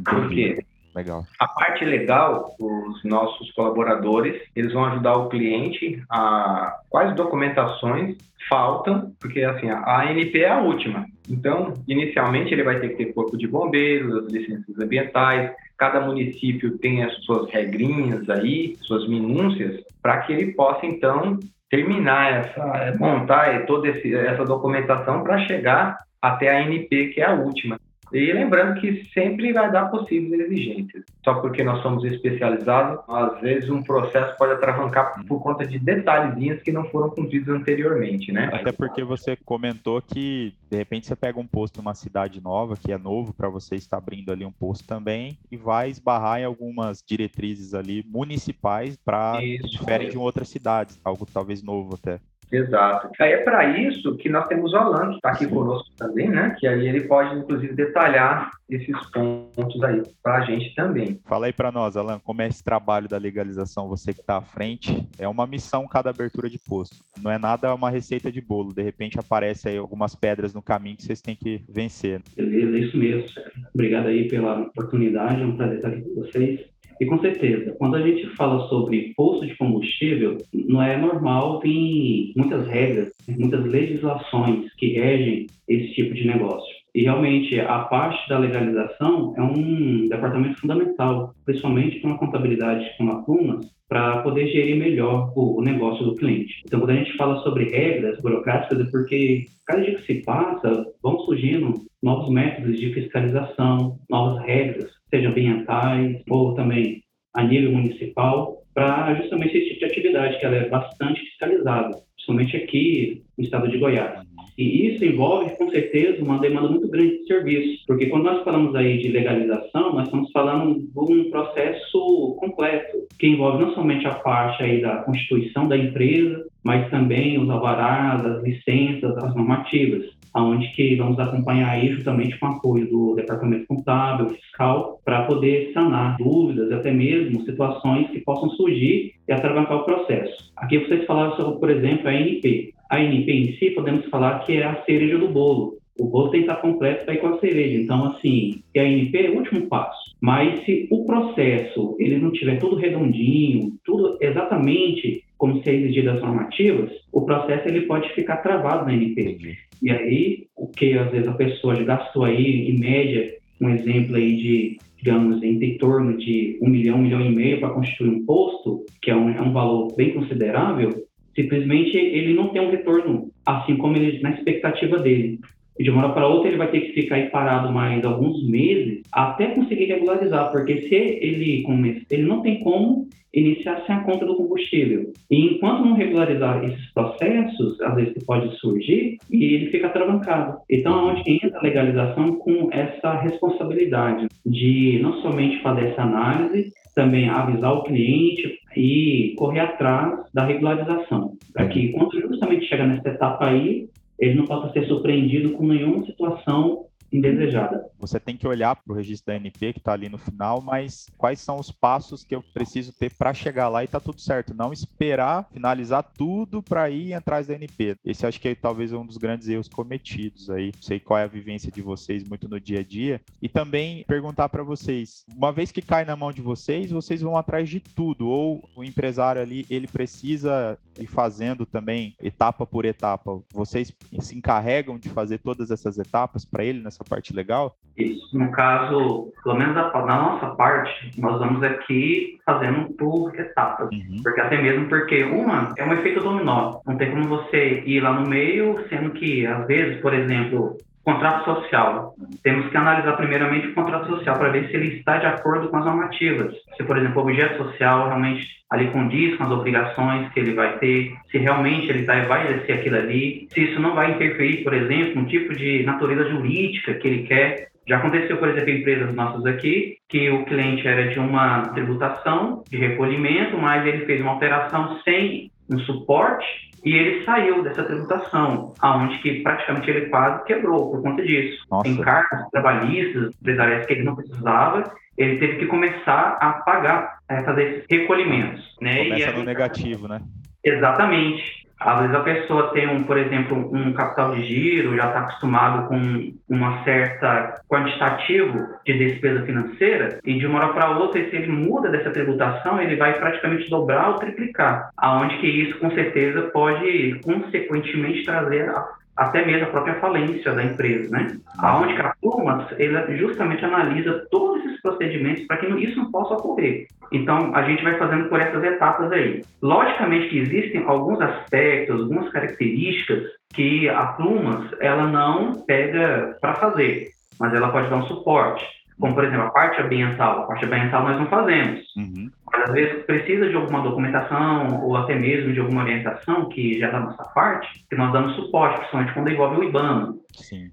Por 0.05 0.29
quê? 0.29 0.63
Legal. 0.93 1.25
A 1.39 1.47
parte 1.47 1.83
legal, 1.83 2.55
os 2.59 3.03
nossos 3.03 3.51
colaboradores, 3.53 4.39
eles 4.55 4.71
vão 4.71 4.85
ajudar 4.85 5.15
o 5.15 5.29
cliente 5.29 6.03
a 6.07 6.77
quais 6.87 7.15
documentações 7.15 8.15
faltam, 8.47 9.11
porque 9.19 9.41
assim, 9.41 9.69
a 9.71 10.01
ANP 10.01 10.35
é 10.35 10.49
a 10.49 10.61
última. 10.61 11.07
Então, 11.27 11.73
inicialmente 11.87 12.53
ele 12.53 12.63
vai 12.63 12.79
ter 12.79 12.89
que 12.89 12.97
ter 12.97 13.13
corpo 13.13 13.35
de 13.35 13.47
bombeiros, 13.47 14.25
as 14.25 14.31
licenças 14.31 14.77
ambientais, 14.77 15.51
cada 15.83 15.99
município 15.99 16.77
tem 16.77 17.03
as 17.03 17.13
suas 17.25 17.51
regrinhas 17.51 18.29
aí, 18.29 18.77
suas 18.83 19.05
minúcias, 19.05 19.83
para 20.01 20.19
que 20.19 20.31
ele 20.31 20.53
possa 20.53 20.85
então 20.85 21.37
terminar 21.69 22.31
essa, 22.31 22.95
montar 22.97 23.65
toda 23.65 23.89
esse, 23.89 24.15
essa 24.15 24.45
documentação 24.45 25.23
para 25.23 25.39
chegar 25.39 25.97
até 26.21 26.49
a 26.49 26.65
ANP, 26.65 27.09
que 27.13 27.19
é 27.19 27.25
a 27.25 27.33
última. 27.33 27.77
E 28.13 28.31
lembrando 28.31 28.79
que 28.79 29.05
sempre 29.13 29.51
vai 29.51 29.71
dar 29.71 29.85
possíveis 29.85 30.41
exigências. 30.41 31.03
Só 31.23 31.35
porque 31.35 31.63
nós 31.63 31.81
somos 31.81 32.03
especializados, 32.03 32.99
às 33.07 33.41
vezes 33.41 33.69
um 33.69 33.81
processo 33.81 34.37
pode 34.37 34.53
atravancar 34.53 35.25
por 35.25 35.41
conta 35.41 35.65
de 35.65 35.79
detalhezinhos 35.79 36.61
que 36.61 36.71
não 36.71 36.85
foram 36.85 37.09
cumpridos 37.09 37.49
anteriormente, 37.49 38.31
né? 38.31 38.49
Até 38.53 38.71
porque 38.71 39.03
você 39.03 39.35
comentou 39.35 40.01
que 40.01 40.53
de 40.69 40.77
repente 40.77 41.07
você 41.07 41.15
pega 41.15 41.39
um 41.39 41.47
posto 41.47 41.77
numa 41.77 41.95
cidade 41.95 42.41
nova, 42.41 42.77
que 42.77 42.91
é 42.91 42.97
novo 42.97 43.33
para 43.33 43.49
você 43.49 43.75
estar 43.75 43.97
abrindo 43.97 44.31
ali 44.31 44.45
um 44.45 44.51
posto 44.51 44.85
também, 44.85 45.37
e 45.51 45.57
vai 45.57 45.89
esbarrar 45.89 46.39
em 46.39 46.45
algumas 46.45 47.03
diretrizes 47.05 47.73
ali 47.73 48.03
municipais 48.07 48.95
para 48.97 49.39
diferem 49.39 50.09
de 50.09 50.17
outras 50.17 50.49
cidades, 50.49 50.99
algo 51.03 51.25
talvez 51.25 51.63
novo 51.63 51.95
até. 51.95 52.19
Exato. 52.53 53.09
Aí 53.19 53.31
é 53.31 53.37
para 53.37 53.65
isso 53.79 54.15
que 54.17 54.29
nós 54.29 54.47
temos 54.47 54.73
o 54.73 54.77
Alan, 54.77 55.09
que 55.09 55.15
está 55.15 55.31
aqui 55.31 55.45
Sim. 55.45 55.49
conosco 55.49 55.89
também, 55.97 56.29
né? 56.29 56.55
Que 56.59 56.67
aí 56.67 56.87
ele 56.87 57.01
pode, 57.01 57.35
inclusive, 57.35 57.73
detalhar 57.73 58.51
esses 58.69 58.95
pontos 59.07 59.83
aí 59.83 60.03
para 60.21 60.37
a 60.37 60.41
gente 60.41 60.73
também. 60.75 61.19
Fala 61.25 61.47
aí 61.47 61.53
para 61.53 61.71
nós, 61.71 61.97
Alan, 61.97 62.19
como 62.19 62.43
é 62.43 62.47
esse 62.47 62.63
trabalho 62.63 63.09
da 63.09 63.17
legalização, 63.17 63.89
você 63.89 64.13
que 64.13 64.21
está 64.21 64.37
à 64.37 64.41
frente, 64.41 65.07
é 65.17 65.27
uma 65.27 65.47
missão 65.47 65.87
cada 65.87 66.11
abertura 66.11 66.47
de 66.47 66.59
posto. 66.59 66.95
Não 67.21 67.31
é 67.31 67.39
nada 67.39 67.73
uma 67.73 67.89
receita 67.89 68.31
de 68.31 68.39
bolo, 68.39 68.71
de 68.71 68.83
repente 68.83 69.19
aparece 69.19 69.69
aí 69.69 69.77
algumas 69.77 70.15
pedras 70.15 70.53
no 70.53 70.61
caminho 70.61 70.97
que 70.97 71.03
vocês 71.03 71.21
têm 71.21 71.35
que 71.35 71.63
vencer. 71.67 72.21
Beleza, 72.35 72.77
é 72.77 72.79
isso 72.81 72.97
mesmo. 72.97 73.25
Obrigado 73.73 74.07
aí 74.07 74.27
pela 74.27 74.61
oportunidade, 74.61 75.41
é 75.41 75.45
um 75.45 75.57
prazer 75.57 75.77
estar 75.77 75.87
aqui 75.87 76.01
com 76.01 76.21
vocês. 76.21 76.72
E 76.99 77.05
com 77.05 77.19
certeza, 77.19 77.75
quando 77.77 77.95
a 77.95 78.01
gente 78.01 78.27
fala 78.35 78.67
sobre 78.67 79.13
posto 79.15 79.45
de 79.45 79.55
combustível, 79.55 80.37
não 80.53 80.81
é 80.81 80.97
normal 80.97 81.59
vir 81.59 82.33
muitas 82.35 82.67
regras, 82.67 83.11
muitas 83.27 83.65
legislações 83.65 84.73
que 84.75 84.93
regem 84.93 85.47
esse 85.67 85.93
tipo 85.93 86.13
de 86.13 86.25
negócio. 86.25 86.73
E 86.95 87.03
realmente 87.03 87.59
a 87.59 87.79
parte 87.79 88.29
da 88.29 88.37
legalização 88.37 89.33
é 89.35 89.41
um 89.41 90.07
departamento 90.07 90.59
fundamental, 90.59 91.33
principalmente 91.43 91.99
para 91.99 92.11
uma 92.11 92.19
contabilidade 92.19 92.87
como 92.97 93.11
a 93.11 93.23
Plumas, 93.23 93.65
para 93.89 94.21
poder 94.21 94.47
gerir 94.47 94.75
melhor 94.75 95.31
o, 95.35 95.61
negócio 95.61 96.05
do 96.05 96.15
cliente. 96.15 96.61
Então, 96.65 96.79
quando 96.79 96.91
a 96.91 96.95
gente 96.95 97.15
fala 97.17 97.41
sobre 97.43 97.65
regras 97.65 98.19
burocráticas, 98.21 98.79
é 98.79 98.85
porque 98.85 99.45
cada 99.65 99.81
dia 99.81 99.95
que 99.95 100.05
se 100.05 100.23
passa, 100.23 100.85
vão 101.01 101.19
surgindo 101.19 101.73
novos 102.03 102.29
métodos 102.29 102.77
de 102.77 102.93
fiscalização, 102.93 103.97
novas 104.09 104.43
regras, 104.45 104.91
sejam 105.09 105.31
ambientais 105.31 106.21
ou 106.29 106.53
também 106.53 107.01
a 107.33 107.43
nível 107.43 107.71
municipal, 107.71 108.61
para 108.73 109.15
justamente 109.15 109.57
esse 109.57 109.69
tipo 109.69 109.79
de 109.79 109.85
atividade, 109.85 110.39
que 110.39 110.45
ela 110.45 110.55
é 110.55 110.69
bastante 110.69 111.21
fiscalizada, 111.21 111.97
principalmente 112.15 112.57
aqui 112.57 113.23
no 113.37 113.43
estado 113.43 113.69
de 113.69 113.77
Goiás. 113.77 114.21
E 114.57 114.87
isso 114.87 115.03
envolve, 115.03 115.55
com 115.57 115.69
certeza, 115.69 116.23
uma 116.23 116.39
demanda 116.39 116.69
muito 116.69 116.87
grande 116.87 117.19
de 117.19 117.25
serviços, 117.25 117.83
porque 117.87 118.07
quando 118.07 118.25
nós 118.25 118.43
falamos 118.43 118.75
aí 118.75 118.99
de 118.99 119.09
legalização, 119.09 119.93
nós 119.93 120.05
estamos 120.05 120.31
falando 120.31 120.79
de 120.79 120.99
um 120.99 121.29
processo 121.31 122.35
completo, 122.39 123.07
que 123.17 123.27
envolve 123.27 123.63
não 123.63 123.73
somente 123.73 124.05
a 124.05 124.13
parte 124.13 124.61
aí 124.61 124.81
da 124.81 124.97
constituição 124.97 125.67
da 125.67 125.77
empresa, 125.77 126.45
mas 126.63 126.89
também 126.91 127.39
os 127.39 127.49
alvarás, 127.49 128.23
as 128.23 128.43
licenças, 128.43 129.17
as 129.17 129.35
normativas. 129.35 130.05
Aonde 130.33 130.67
que 130.69 130.95
vamos 130.95 131.19
acompanhar 131.19 131.69
aí 131.69 131.89
justamente 131.89 132.37
com 132.39 132.47
apoio 132.47 132.89
do 132.89 133.15
Departamento 133.15 133.67
Contábil, 133.67 134.29
Fiscal, 134.29 134.99
para 135.05 135.23
poder 135.23 135.71
sanar 135.73 136.17
dúvidas, 136.17 136.71
até 136.71 136.91
mesmo 136.91 137.43
situações 137.43 138.09
que 138.09 138.19
possam 138.21 138.49
surgir 138.51 139.13
e 139.27 139.31
atravancar 139.31 139.77
o 139.77 139.85
processo. 139.85 140.51
Aqui 140.57 140.79
vocês 140.79 141.05
falaram 141.05 141.35
sobre, 141.35 141.59
por 141.59 141.69
exemplo, 141.69 142.07
a 142.07 142.11
ANP. 142.11 142.73
A 142.89 142.97
ANP 142.97 143.31
em 143.31 143.53
si, 143.57 143.71
podemos 143.71 144.05
falar 144.07 144.39
que 144.39 144.57
é 144.57 144.65
a 144.65 144.83
cereja 144.83 145.17
do 145.17 145.27
bolo. 145.27 145.77
O 145.99 146.07
bolo 146.07 146.29
tem 146.29 146.41
que 146.41 146.49
estar 146.49 146.59
completo 146.61 147.05
para 147.05 147.13
ir 147.13 147.17
com 147.17 147.27
a 147.27 147.39
cereja. 147.39 147.79
Então, 147.79 148.05
assim, 148.07 148.63
a 148.75 148.81
ANP 148.81 149.15
é 149.15 149.29
o 149.29 149.37
último 149.37 149.67
passo. 149.67 150.13
Mas 150.19 150.63
se 150.65 150.87
o 150.89 151.05
processo 151.05 151.95
ele 151.99 152.17
não 152.17 152.31
tiver 152.31 152.57
tudo 152.57 152.75
redondinho, 152.75 153.73
tudo 153.85 154.17
exatamente 154.19 155.23
como 155.43 155.61
se 155.61 155.69
é 155.69 155.73
exigido 155.73 156.05
das 156.05 156.21
normativas, 156.21 156.89
o 157.11 157.25
processo 157.25 157.67
ele 157.67 157.81
pode 157.81 158.07
ficar 158.13 158.37
travado 158.37 158.85
na 158.85 158.93
NP. 158.93 159.57
E 159.81 159.91
aí, 159.91 160.47
o 160.55 160.67
que 160.67 160.97
às 160.97 161.11
vezes 161.11 161.27
a 161.27 161.33
pessoa 161.33 161.75
gastou 161.83 162.23
aí, 162.23 162.69
em 162.69 162.79
média, 162.79 163.29
um 163.59 163.69
exemplo 163.69 164.15
aí 164.15 164.37
de, 164.37 164.77
digamos, 164.95 165.43
em 165.43 165.77
torno 165.77 166.17
de 166.17 166.57
um 166.61 166.69
milhão, 166.69 166.95
um 166.95 167.01
milhão 167.01 167.19
e 167.19 167.29
meio 167.29 167.59
para 167.59 167.71
constituir 167.71 168.09
um 168.09 168.25
posto, 168.25 168.85
que 169.01 169.11
é 169.11 169.15
um, 169.17 169.31
é 169.31 169.41
um 169.41 169.51
valor 169.51 169.93
bem 169.97 170.13
considerável, 170.13 170.91
simplesmente 171.35 171.97
ele 171.97 172.33
não 172.33 172.47
tem 172.47 172.61
um 172.61 172.71
retorno 172.71 173.29
assim 173.45 173.75
como 173.75 173.97
ele 173.97 174.21
na 174.21 174.31
expectativa 174.31 174.97
dele. 174.97 175.41
De 175.79 175.89
uma 175.89 176.03
hora 176.03 176.13
para 176.13 176.27
outra 176.27 176.49
ele 176.49 176.57
vai 176.57 176.69
ter 176.69 176.81
que 176.81 176.93
ficar 176.93 177.15
aí 177.15 177.29
parado 177.29 177.71
mais 177.71 178.03
alguns 178.05 178.47
meses 178.47 179.01
até 179.11 179.47
conseguir 179.47 179.85
regularizar, 179.85 180.51
porque 180.51 180.81
se 180.81 180.95
ele 180.95 181.63
começa, 181.63 182.01
ele 182.11 182.23
não 182.23 182.41
tem 182.41 182.59
como 182.59 183.07
iniciar 183.33 183.83
sem 183.85 183.95
a 183.95 184.03
conta 184.03 184.25
do 184.25 184.35
combustível. 184.35 185.11
E 185.29 185.55
enquanto 185.55 185.83
não 185.83 185.93
regularizar 185.93 186.63
esses 186.63 186.93
processos, 186.93 187.81
às 187.81 187.95
vezes 187.95 188.23
pode 188.25 188.55
surgir 188.59 189.17
e 189.31 189.43
ele 189.55 189.71
fica 189.71 189.89
travancado. 189.89 190.59
Então, 190.69 191.09
é 191.09 191.13
onde 191.13 191.31
entra 191.31 191.57
a 191.57 191.63
legalização 191.63 192.35
com 192.35 192.69
essa 192.71 193.13
responsabilidade 193.21 194.27
de 194.45 194.99
não 195.01 195.21
somente 195.21 195.61
fazer 195.61 195.87
essa 195.87 196.03
análise, 196.03 196.71
também 196.95 197.27
avisar 197.27 197.73
o 197.73 197.83
cliente 197.83 198.59
e 198.77 199.33
correr 199.35 199.61
atrás 199.61 200.19
da 200.31 200.45
regularização, 200.45 201.33
para 201.51 201.67
que 201.67 201.89
quando 201.89 202.21
justamente 202.21 202.67
chega 202.67 202.85
nessa 202.85 203.09
etapa 203.09 203.47
aí, 203.47 203.87
ele 204.23 204.35
não 204.35 204.45
possa 204.45 204.71
ser 204.71 204.87
surpreendido 204.87 205.51
com 205.51 205.67
nenhuma 205.67 206.05
situação 206.05 206.85
indesejada. 207.13 207.85
Você 207.99 208.19
tem 208.19 208.35
que 208.35 208.47
olhar 208.47 208.75
para 208.75 208.91
o 208.91 208.95
registro 208.95 209.27
da 209.27 209.35
NP 209.35 209.73
que 209.73 209.79
está 209.79 209.93
ali 209.93 210.09
no 210.09 210.17
final, 210.17 210.61
mas 210.61 211.05
quais 211.17 211.39
são 211.39 211.59
os 211.59 211.71
passos 211.71 212.23
que 212.23 212.35
eu 212.35 212.43
preciso 212.53 212.91
ter 212.91 213.13
para 213.13 213.33
chegar 213.33 213.69
lá 213.69 213.83
e 213.83 213.87
tá 213.87 213.99
tudo 213.99 214.19
certo? 214.19 214.53
Não 214.53 214.73
esperar 214.73 215.47
finalizar 215.53 216.03
tudo 216.03 216.61
para 216.61 216.89
ir 216.89 217.13
atrás 217.13 217.47
da 217.47 217.53
NP. 217.53 217.95
Esse 218.03 218.25
acho 218.25 218.41
que 218.41 218.49
é 218.49 218.55
talvez 218.55 218.91
um 218.91 219.05
dos 219.05 219.17
grandes 219.17 219.47
erros 219.47 219.67
cometidos 219.67 220.49
aí. 220.49 220.71
Não 220.75 220.81
sei 220.81 220.99
qual 220.99 221.19
é 221.19 221.23
a 221.23 221.27
vivência 221.27 221.71
de 221.71 221.81
vocês 221.81 222.23
muito 222.23 222.49
no 222.49 222.59
dia 222.59 222.79
a 222.79 222.83
dia. 222.83 223.21
E 223.41 223.47
também 223.47 224.03
perguntar 224.05 224.49
para 224.49 224.63
vocês, 224.63 225.25
uma 225.35 225.51
vez 225.51 225.71
que 225.71 225.81
cai 225.81 226.05
na 226.05 226.15
mão 226.15 226.31
de 226.31 226.41
vocês, 226.41 226.91
vocês 226.91 227.21
vão 227.21 227.37
atrás 227.37 227.69
de 227.69 227.79
tudo 227.79 228.27
ou 228.27 228.67
o 228.75 228.83
empresário 228.83 229.41
ali, 229.41 229.65
ele 229.69 229.87
precisa 229.87 230.77
ir 230.99 231.07
fazendo 231.07 231.65
também 231.65 232.15
etapa 232.21 232.65
por 232.65 232.85
etapa. 232.85 233.41
Vocês 233.53 233.93
se 234.19 234.35
encarregam 234.35 234.97
de 234.97 235.09
fazer 235.09 235.39
todas 235.39 235.71
essas 235.71 235.97
etapas 235.97 236.45
para 236.45 236.63
ele 236.63 236.81
nessa 236.81 237.02
essa 237.03 237.09
parte 237.09 237.33
legal? 237.33 237.75
Isso. 237.95 238.35
No 238.35 238.49
caso, 238.51 239.31
pelo 239.43 239.55
menos 239.55 239.75
da, 239.75 239.89
da 239.89 240.15
nossa 240.15 240.47
parte, 240.55 241.11
nós 241.19 241.37
vamos 241.37 241.61
aqui 241.61 242.39
fazendo 242.43 242.91
por 242.93 243.35
etapas. 243.35 243.89
Uhum. 243.91 244.17
Porque 244.23 244.41
até 244.41 244.59
mesmo 244.59 244.89
porque 244.89 245.23
uma 245.23 245.73
é 245.77 245.85
um 245.85 245.93
efeito 245.93 246.21
dominó. 246.21 246.79
Não 246.87 246.97
tem 246.97 247.11
como 247.11 247.27
você 247.27 247.83
ir 247.85 247.99
lá 247.99 248.13
no 248.13 248.27
meio, 248.27 248.83
sendo 248.89 249.11
que, 249.11 249.45
às 249.45 249.67
vezes, 249.67 250.01
por 250.01 250.13
exemplo, 250.13 250.77
Contrato 251.03 251.43
social. 251.43 252.15
Temos 252.43 252.69
que 252.69 252.77
analisar 252.77 253.17
primeiramente 253.17 253.67
o 253.67 253.73
contrato 253.73 254.07
social 254.07 254.37
para 254.37 254.49
ver 254.49 254.69
se 254.69 254.75
ele 254.75 254.99
está 254.99 255.17
de 255.17 255.25
acordo 255.25 255.67
com 255.67 255.77
as 255.77 255.85
normativas. 255.85 256.55
Se, 256.77 256.83
por 256.83 256.97
exemplo, 256.97 257.21
o 257.21 257.25
objeto 257.25 257.61
social 257.61 258.07
realmente 258.07 258.47
ali 258.69 258.89
condiz 258.89 259.35
com 259.35 259.43
as 259.43 259.51
obrigações 259.51 260.31
que 260.31 260.39
ele 260.39 260.53
vai 260.53 260.77
ter, 260.79 261.13
se 261.29 261.37
realmente 261.37 261.89
ele 261.89 262.05
tá, 262.05 262.23
vai 262.23 262.45
exercer 262.45 262.79
aquilo 262.79 262.95
ali, 262.95 263.47
se 263.51 263.65
isso 263.65 263.81
não 263.81 263.93
vai 263.93 264.11
interferir, 264.11 264.63
por 264.63 264.73
exemplo, 264.73 265.21
no 265.21 265.27
tipo 265.27 265.53
de 265.53 265.83
natureza 265.83 266.29
jurídica 266.29 266.93
que 266.93 267.07
ele 267.07 267.23
quer. 267.23 267.67
Já 267.85 267.97
aconteceu, 267.97 268.37
por 268.37 268.47
exemplo, 268.47 268.69
em 268.69 268.79
empresas 268.79 269.13
nossas 269.13 269.45
aqui, 269.45 269.97
que 270.07 270.29
o 270.29 270.45
cliente 270.45 270.87
era 270.87 271.09
de 271.09 271.19
uma 271.19 271.63
tributação 271.73 272.63
de 272.69 272.77
recolhimento, 272.77 273.57
mas 273.57 273.85
ele 273.85 274.05
fez 274.05 274.21
uma 274.21 274.31
alteração 274.31 275.01
sem 275.03 275.51
um 275.69 275.79
suporte 275.79 276.72
e 276.83 276.95
ele 276.95 277.23
saiu 277.23 277.63
dessa 277.63 277.83
tributação, 277.83 278.73
aonde 278.79 279.17
que 279.19 279.41
praticamente 279.41 279.89
ele 279.89 280.07
quase 280.07 280.43
quebrou 280.43 280.91
por 280.91 281.01
conta 281.01 281.23
disso. 281.23 281.65
Nossa. 281.71 281.87
Em 281.87 281.97
cartas 281.97 282.49
trabalhistas, 282.51 283.33
empresariais 283.41 283.85
que 283.85 283.93
ele 283.93 284.03
não 284.03 284.15
precisava, 284.15 284.83
ele 285.17 285.37
teve 285.37 285.57
que 285.57 285.65
começar 285.67 286.37
a 286.41 286.53
pagar, 286.53 287.19
a 287.29 287.35
é, 287.35 287.43
fazer 287.43 287.63
esses 287.63 287.85
recolhimentos. 287.89 288.63
Né? 288.81 289.05
Começa 289.05 289.29
e 289.29 289.33
no 289.33 289.43
negativo, 289.43 290.07
né? 290.07 290.19
Exatamente. 290.63 291.62
Às 291.79 291.99
vezes 291.99 292.15
a 292.15 292.19
pessoa 292.21 292.69
tem, 292.69 292.87
um, 292.87 293.03
por 293.03 293.17
exemplo, 293.17 293.69
um 293.73 293.93
capital 293.93 294.33
de 294.35 294.43
giro, 294.45 294.95
já 294.95 295.07
está 295.07 295.19
acostumado 295.19 295.87
com 295.87 296.33
uma 296.49 296.83
certa 296.83 297.61
quantitativo 297.67 298.67
de 298.85 298.93
despesa 298.93 299.45
financeira 299.45 300.19
e 300.23 300.37
de 300.37 300.45
uma 300.45 300.59
hora 300.59 300.73
para 300.73 300.97
outra, 300.97 301.21
se 301.29 301.35
ele 301.35 301.51
muda 301.51 301.89
dessa 301.89 302.11
tributação, 302.11 302.81
ele 302.81 302.95
vai 302.95 303.13
praticamente 303.13 303.69
dobrar 303.69 304.09
ou 304.09 304.15
triplicar, 304.15 304.89
aonde 304.97 305.37
que 305.39 305.47
isso 305.47 305.77
com 305.79 305.91
certeza 305.91 306.43
pode 306.53 307.19
consequentemente 307.23 308.23
trazer 308.23 308.69
até 309.15 309.45
mesmo 309.45 309.67
a 309.67 309.69
própria 309.71 309.99
falência 309.99 310.53
da 310.53 310.63
empresa, 310.63 311.09
né? 311.11 311.37
Aonde 311.59 311.93
que 311.93 312.01
a 312.01 312.13
turma, 312.21 312.67
ele 312.77 313.17
justamente 313.17 313.63
analisa 313.63 314.25
todos 314.31 314.65
esses 314.65 314.81
procedimentos 314.81 315.45
para 315.45 315.57
que 315.57 315.67
isso 315.67 315.97
não 315.97 316.11
possa 316.11 316.33
ocorrer. 316.33 316.87
Então, 317.11 317.55
a 317.55 317.61
gente 317.63 317.83
vai 317.83 317.97
fazendo 317.97 318.27
por 318.27 318.39
essas 318.39 318.63
etapas 318.63 319.11
aí. 319.11 319.43
Logicamente 319.61 320.29
que 320.29 320.39
existem 320.39 320.83
alguns 320.85 321.21
aspectos, 321.21 322.01
algumas 322.01 322.29
características 322.29 323.23
que 323.53 323.87
a 323.87 324.07
Plumas, 324.07 324.71
ela 324.79 325.07
não 325.07 325.63
pega 325.65 326.35
para 326.41 326.55
fazer, 326.55 327.09
mas 327.39 327.53
ela 327.53 327.69
pode 327.69 327.89
dar 327.89 327.97
um 327.97 328.07
suporte. 328.07 328.65
Como, 328.99 329.13
por 329.13 329.23
exemplo, 329.25 329.45
a 329.45 329.51
parte 329.51 329.81
ambiental. 329.81 330.43
A 330.43 330.47
parte 330.47 330.65
ambiental 330.65 331.03
nós 331.03 331.19
não 331.19 331.27
fazemos. 331.27 331.81
Uhum. 331.97 332.29
Às 332.63 332.71
vezes, 332.71 333.03
precisa 333.05 333.49
de 333.49 333.55
alguma 333.55 333.81
documentação 333.81 334.81
ou 334.83 334.95
até 334.95 335.15
mesmo 335.15 335.51
de 335.51 335.59
alguma 335.59 335.83
orientação, 335.83 336.47
que 336.47 336.79
já 336.79 336.89
da 336.89 336.99
nossa 337.01 337.23
parte, 337.33 337.85
que 337.89 337.95
nós 337.95 338.13
damos 338.13 338.35
suporte, 338.35 338.77
principalmente 338.77 339.13
quando 339.13 339.29
envolve 339.31 339.59
o 339.59 339.63
IBAMA. 339.65 340.15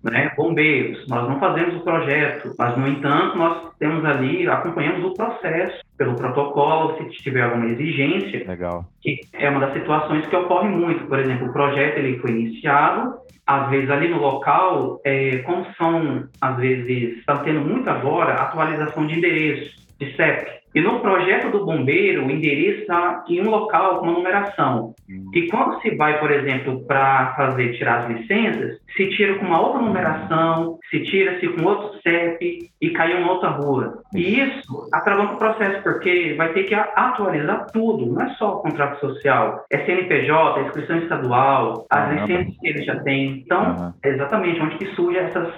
Né? 0.05 0.33
Bombeiros, 0.37 1.07
nós 1.09 1.29
não 1.29 1.41
fazemos 1.41 1.75
o 1.75 1.81
projeto, 1.81 2.55
mas, 2.57 2.77
no 2.77 2.87
entanto, 2.87 3.37
nós 3.37 3.73
temos 3.79 4.05
ali, 4.05 4.49
acompanhamos 4.49 5.05
o 5.05 5.15
processo 5.15 5.81
pelo 5.99 6.15
protocolo, 6.15 6.97
se 6.97 7.23
tiver 7.23 7.43
alguma 7.43 7.67
exigência. 7.67 8.45
Legal. 8.47 8.85
Que 9.03 9.21
é 9.35 9.51
uma 9.51 9.61
das 9.61 9.75
situações 9.75 10.27
que 10.27 10.37
ocorre 10.37 10.69
muito. 10.69 11.07
Por 11.07 11.19
exemplo, 11.19 11.49
o 11.49 11.53
projeto 11.53 11.99
ele 11.99 12.19
foi 12.21 12.31
iniciado, 12.31 13.15
às 13.47 13.69
vezes 13.69 13.91
ali 13.91 14.09
no 14.09 14.19
local, 14.19 15.01
é, 15.05 15.39
como 15.39 15.67
são, 15.77 16.25
às 16.41 16.57
vezes, 16.57 17.19
está 17.19 17.39
tendo 17.39 17.61
muito 17.61 17.91
agora 17.91 18.35
atualização 18.35 19.07
de 19.07 19.19
endereço, 19.19 19.81
de 20.01 20.17
CEP. 20.17 20.61
E 20.75 20.81
no 20.81 21.01
projeto 21.01 21.51
do 21.51 21.65
bombeiro, 21.65 22.27
o 22.27 22.31
endereço 22.31 22.83
está 22.83 23.25
em 23.29 23.41
um 23.41 23.51
local 23.51 23.99
com 23.99 24.07
uma 24.07 24.13
numeração. 24.13 24.95
Hum. 25.09 25.31
E 25.35 25.49
quando 25.49 25.81
se 25.81 25.97
vai, 25.97 26.19
por 26.21 26.31
exemplo, 26.31 26.85
para 26.87 27.35
fazer 27.35 27.73
tirar 27.77 28.05
as 28.05 28.09
licenças, 28.09 28.79
se 28.97 29.09
tira 29.11 29.35
com 29.35 29.47
uma 29.47 29.61
outra 29.61 29.83
numeração, 29.83 30.79
se 30.89 31.01
tira-se 31.03 31.49
com 31.49 31.65
outro 31.65 32.01
CEP 32.03 32.71
e 32.81 32.91
cai 32.91 33.21
em 33.21 33.25
outra 33.25 33.51
rua. 33.51 34.03
E 34.15 34.41
isso 34.41 34.89
atravanca 34.93 35.35
o 35.35 35.39
processo, 35.39 35.83
porque 35.83 36.35
vai 36.35 36.53
ter 36.53 36.65
que 36.65 36.75
atualizar 36.75 37.67
tudo, 37.73 38.07
não 38.07 38.23
é 38.23 38.29
só 38.35 38.55
o 38.55 38.63
contrato 38.63 39.01
social, 39.01 39.65
é 39.71 39.85
CNPJ, 39.85 40.61
é 40.61 40.63
inscrição 40.65 40.99
estadual, 40.99 41.85
as 41.91 42.13
licenças 42.13 42.55
que 42.61 42.69
ele 42.69 42.83
já 42.85 43.01
tem. 43.01 43.43
Então, 43.45 43.77
uhum. 43.77 43.93
é 44.05 44.09
exatamente 44.09 44.61
onde 44.61 44.79
que 44.79 44.87
surge 44.95 45.19
essas 45.19 45.53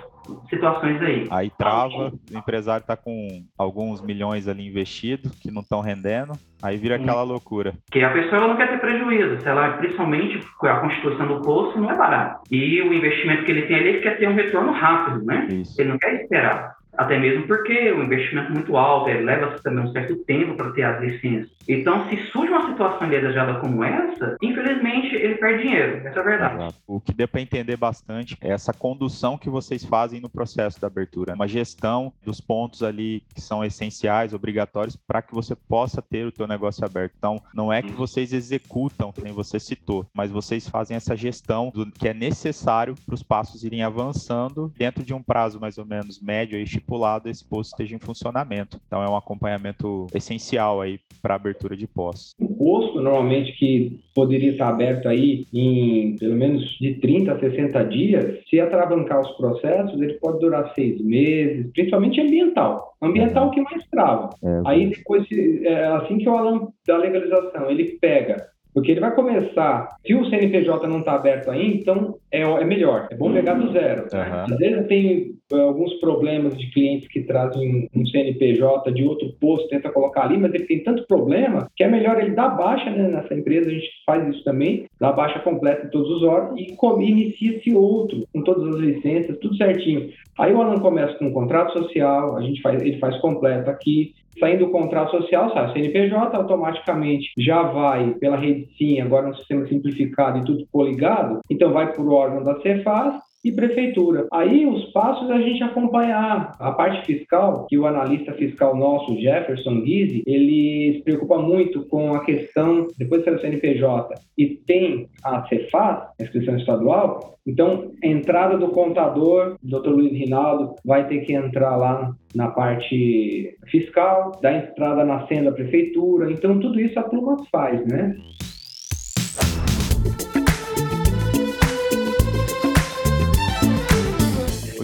situações 0.48 1.00
aí. 1.02 1.26
Aí 1.30 1.50
trava, 1.50 2.12
o 2.32 2.38
empresário 2.38 2.82
está 2.82 2.96
com 2.96 3.44
alguns 3.56 4.00
milhões 4.00 4.48
ali 4.48 4.66
investidos 4.66 5.32
que 5.40 5.50
não 5.50 5.62
estão 5.62 5.80
rendendo, 5.80 6.32
aí 6.62 6.76
vira 6.76 6.96
Sim. 6.96 7.04
aquela 7.04 7.22
loucura. 7.22 7.74
Que 7.90 8.02
a 8.02 8.12
pessoa 8.12 8.46
não 8.46 8.56
quer 8.56 8.70
ter 8.70 8.80
prejuízo, 8.80 9.40
se 9.40 9.48
ela, 9.48 9.76
principalmente 9.78 10.40
a 10.62 10.80
constituição 10.80 11.26
do 11.26 11.42
posto 11.42 11.80
não 11.80 11.90
é 11.90 11.96
barato. 11.96 12.42
E 12.50 12.80
o 12.82 12.92
investimento 12.92 13.44
que 13.44 13.50
ele 13.50 13.62
tem 13.62 13.76
ali, 13.76 13.88
ele 13.88 14.00
quer 14.00 14.18
ter 14.18 14.28
um 14.28 14.34
retorno 14.34 14.72
rápido, 14.72 15.24
né? 15.24 15.48
Isso. 15.50 15.80
Ele 15.80 15.90
não 15.90 15.98
quer 15.98 16.22
esperar. 16.22 16.81
Até 16.96 17.18
mesmo 17.18 17.46
porque 17.46 17.90
o 17.92 18.02
investimento 18.02 18.50
é 18.50 18.54
muito 18.54 18.76
alto, 18.76 19.06
leva 19.06 19.58
também 19.60 19.84
um 19.84 19.92
certo 19.92 20.16
tempo 20.24 20.54
para 20.54 20.72
ter 20.72 20.82
as 20.82 21.00
licenças. 21.00 21.50
Então, 21.68 22.08
se 22.08 22.16
surge 22.30 22.52
uma 22.52 22.68
situação 22.68 23.06
indesejada 23.06 23.60
como 23.60 23.84
essa, 23.84 24.36
infelizmente 24.42 25.14
ele 25.14 25.36
perde 25.36 25.62
dinheiro. 25.62 26.06
Essa 26.06 26.18
é 26.18 26.20
a 26.20 26.24
verdade. 26.24 26.54
Exato. 26.56 26.74
O 26.86 27.00
que 27.00 27.14
deu 27.14 27.28
para 27.28 27.40
entender 27.40 27.76
bastante 27.76 28.36
é 28.40 28.50
essa 28.50 28.72
condução 28.72 29.38
que 29.38 29.48
vocês 29.48 29.84
fazem 29.84 30.20
no 30.20 30.28
processo 30.28 30.80
da 30.80 30.88
abertura, 30.88 31.34
uma 31.34 31.48
gestão 31.48 32.12
dos 32.24 32.40
pontos 32.40 32.82
ali 32.82 33.22
que 33.34 33.40
são 33.40 33.64
essenciais, 33.64 34.34
obrigatórios 34.34 34.96
para 34.96 35.22
que 35.22 35.34
você 35.34 35.54
possa 35.54 36.02
ter 36.02 36.26
o 36.26 36.32
teu 36.32 36.46
negócio 36.46 36.84
aberto. 36.84 37.14
Então, 37.16 37.40
não 37.54 37.72
é 37.72 37.80
que 37.80 37.92
vocês 37.92 38.32
executam, 38.32 39.12
nem 39.22 39.32
você 39.32 39.58
citou, 39.58 40.06
mas 40.12 40.30
vocês 40.30 40.68
fazem 40.68 40.96
essa 40.96 41.16
gestão 41.16 41.70
do 41.72 41.90
que 41.90 42.08
é 42.08 42.14
necessário 42.14 42.94
para 43.06 43.14
os 43.14 43.22
passos 43.22 43.64
irem 43.64 43.82
avançando 43.82 44.72
dentro 44.76 45.04
de 45.04 45.14
um 45.14 45.22
prazo 45.22 45.60
mais 45.60 45.78
ou 45.78 45.86
menos 45.86 46.20
médio 46.20 46.58
e 46.58 46.66
estipulado, 46.82 47.28
esse 47.28 47.44
posto 47.44 47.70
esteja 47.70 47.96
em 47.96 47.98
funcionamento. 47.98 48.78
Então, 48.86 49.02
é 49.02 49.08
um 49.08 49.16
acompanhamento 49.16 50.06
essencial 50.14 50.80
aí 50.80 50.98
para 51.22 51.34
a 51.34 51.36
abertura 51.36 51.76
de 51.76 51.86
posse. 51.86 52.34
O 52.38 52.48
posto, 52.48 53.00
normalmente, 53.00 53.52
que 53.52 54.00
poderia 54.14 54.52
estar 54.52 54.68
aberto 54.68 55.08
aí 55.08 55.46
em 55.52 56.16
pelo 56.16 56.34
menos 56.34 56.62
de 56.78 56.94
30 56.94 57.32
a 57.32 57.38
60 57.38 57.84
dias, 57.84 58.40
se 58.48 58.60
atravancar 58.60 59.20
os 59.20 59.30
processos, 59.36 60.00
ele 60.00 60.14
pode 60.14 60.40
durar 60.40 60.72
seis 60.74 61.00
meses, 61.00 61.70
principalmente 61.72 62.20
ambiental. 62.20 62.96
Ambiental 63.00 63.50
que 63.50 63.60
mais 63.60 63.86
trava. 63.88 64.30
É, 64.42 64.62
aí 64.66 64.90
depois, 64.90 65.26
é, 65.30 65.86
assim 65.86 66.18
que 66.18 66.28
o 66.28 66.36
Alan 66.36 66.68
da 66.86 66.96
legalização, 66.96 67.70
ele 67.70 67.98
pega 68.00 68.51
porque 68.74 68.90
ele 68.90 69.00
vai 69.00 69.14
começar, 69.14 69.88
se 70.04 70.14
o 70.14 70.24
CNPJ 70.28 70.86
não 70.86 71.00
está 71.00 71.14
aberto 71.14 71.50
ainda, 71.50 71.76
então 71.76 72.14
é, 72.30 72.40
é, 72.40 72.64
melhor, 72.64 73.08
é 73.10 73.14
bom 73.14 73.32
pegar 73.32 73.54
do 73.54 73.72
zero. 73.72 74.06
Uhum. 74.12 74.44
Às 74.50 74.56
vezes 74.56 74.86
tem 74.88 75.34
é, 75.52 75.60
alguns 75.60 75.92
problemas 75.94 76.56
de 76.56 76.70
clientes 76.70 77.06
que 77.08 77.22
trazem 77.22 77.88
um 77.94 78.06
CNPJ 78.06 78.90
de 78.92 79.04
outro 79.04 79.32
posto, 79.40 79.68
tenta 79.68 79.90
colocar 79.90 80.22
ali, 80.22 80.38
mas 80.38 80.54
ele 80.54 80.64
tem 80.64 80.82
tanto 80.82 81.06
problema 81.06 81.68
que 81.76 81.84
é 81.84 81.88
melhor 81.88 82.18
ele 82.18 82.34
dar 82.34 82.50
baixa 82.50 82.90
né, 82.90 83.08
nessa 83.08 83.34
empresa, 83.34 83.68
a 83.68 83.74
gente 83.74 83.90
faz 84.06 84.26
isso 84.34 84.42
também, 84.44 84.86
dá 84.98 85.12
baixa 85.12 85.38
completa 85.40 85.86
em 85.86 85.90
todos 85.90 86.10
os 86.10 86.22
órgãos 86.22 86.58
e 86.58 86.74
inicia-se 87.04 87.74
outro, 87.74 88.26
com 88.32 88.42
todas 88.42 88.74
as 88.74 88.80
licenças, 88.80 89.38
tudo 89.38 89.56
certinho. 89.56 90.10
Aí 90.38 90.52
o 90.52 90.60
Alan 90.60 90.78
começa 90.78 91.14
com 91.14 91.26
um 91.26 91.32
contrato 91.32 91.72
social, 91.72 92.36
a 92.36 92.42
gente 92.42 92.62
faz, 92.62 92.80
ele 92.80 92.98
faz 92.98 93.18
completo 93.18 93.70
aqui, 93.70 94.14
Saindo 94.38 94.66
do 94.66 94.72
contrato 94.72 95.10
social, 95.10 95.52
sai 95.52 95.66
o 95.66 95.72
CNPJ, 95.72 96.36
automaticamente 96.36 97.30
já 97.38 97.62
vai 97.62 98.14
pela 98.14 98.36
rede 98.36 98.68
SIM, 98.76 99.00
agora 99.00 99.28
no 99.28 99.36
sistema 99.36 99.66
simplificado 99.66 100.38
e 100.38 100.44
tudo 100.44 100.66
coligado, 100.70 101.40
então 101.50 101.72
vai 101.72 101.92
para 101.92 102.02
o 102.02 102.12
órgão 102.12 102.42
da 102.42 102.60
Cefaz, 102.60 103.14
e 103.44 103.52
prefeitura. 103.52 104.26
Aí 104.32 104.66
os 104.66 104.92
passos 104.92 105.30
a 105.30 105.38
gente 105.38 105.62
acompanhar. 105.62 106.52
A 106.58 106.72
parte 106.72 107.04
fiscal, 107.04 107.66
que 107.68 107.78
o 107.78 107.86
analista 107.86 108.32
fiscal 108.32 108.76
nosso, 108.76 109.18
Jefferson 109.20 109.80
Guise, 109.80 110.22
ele 110.26 110.94
se 110.94 111.02
preocupa 111.02 111.38
muito 111.38 111.84
com 111.86 112.14
a 112.14 112.24
questão, 112.24 112.86
depois 112.98 113.22
de 113.22 113.30
ser 113.30 113.36
o 113.36 113.40
CNPJ 113.40 114.14
e 114.38 114.46
tem 114.46 115.08
a 115.24 115.46
Cefaz, 115.46 116.02
a 116.20 116.22
inscrição 116.22 116.56
estadual, 116.56 117.32
então 117.46 117.90
entrada 118.02 118.56
do 118.56 118.68
contador, 118.68 119.56
Dr. 119.62 119.88
Luiz 119.88 120.12
Rinaldo, 120.12 120.76
vai 120.84 121.08
ter 121.08 121.20
que 121.20 121.32
entrar 121.32 121.76
lá 121.76 122.14
na 122.34 122.48
parte 122.48 123.56
fiscal, 123.66 124.32
dar 124.40 124.56
entrada 124.56 125.04
na 125.04 125.26
senda 125.26 125.50
da 125.50 125.52
prefeitura. 125.52 126.30
Então 126.30 126.58
tudo 126.60 126.80
isso 126.80 126.98
a 126.98 127.02
Plumas 127.02 127.48
faz, 127.50 127.84
né? 127.86 128.16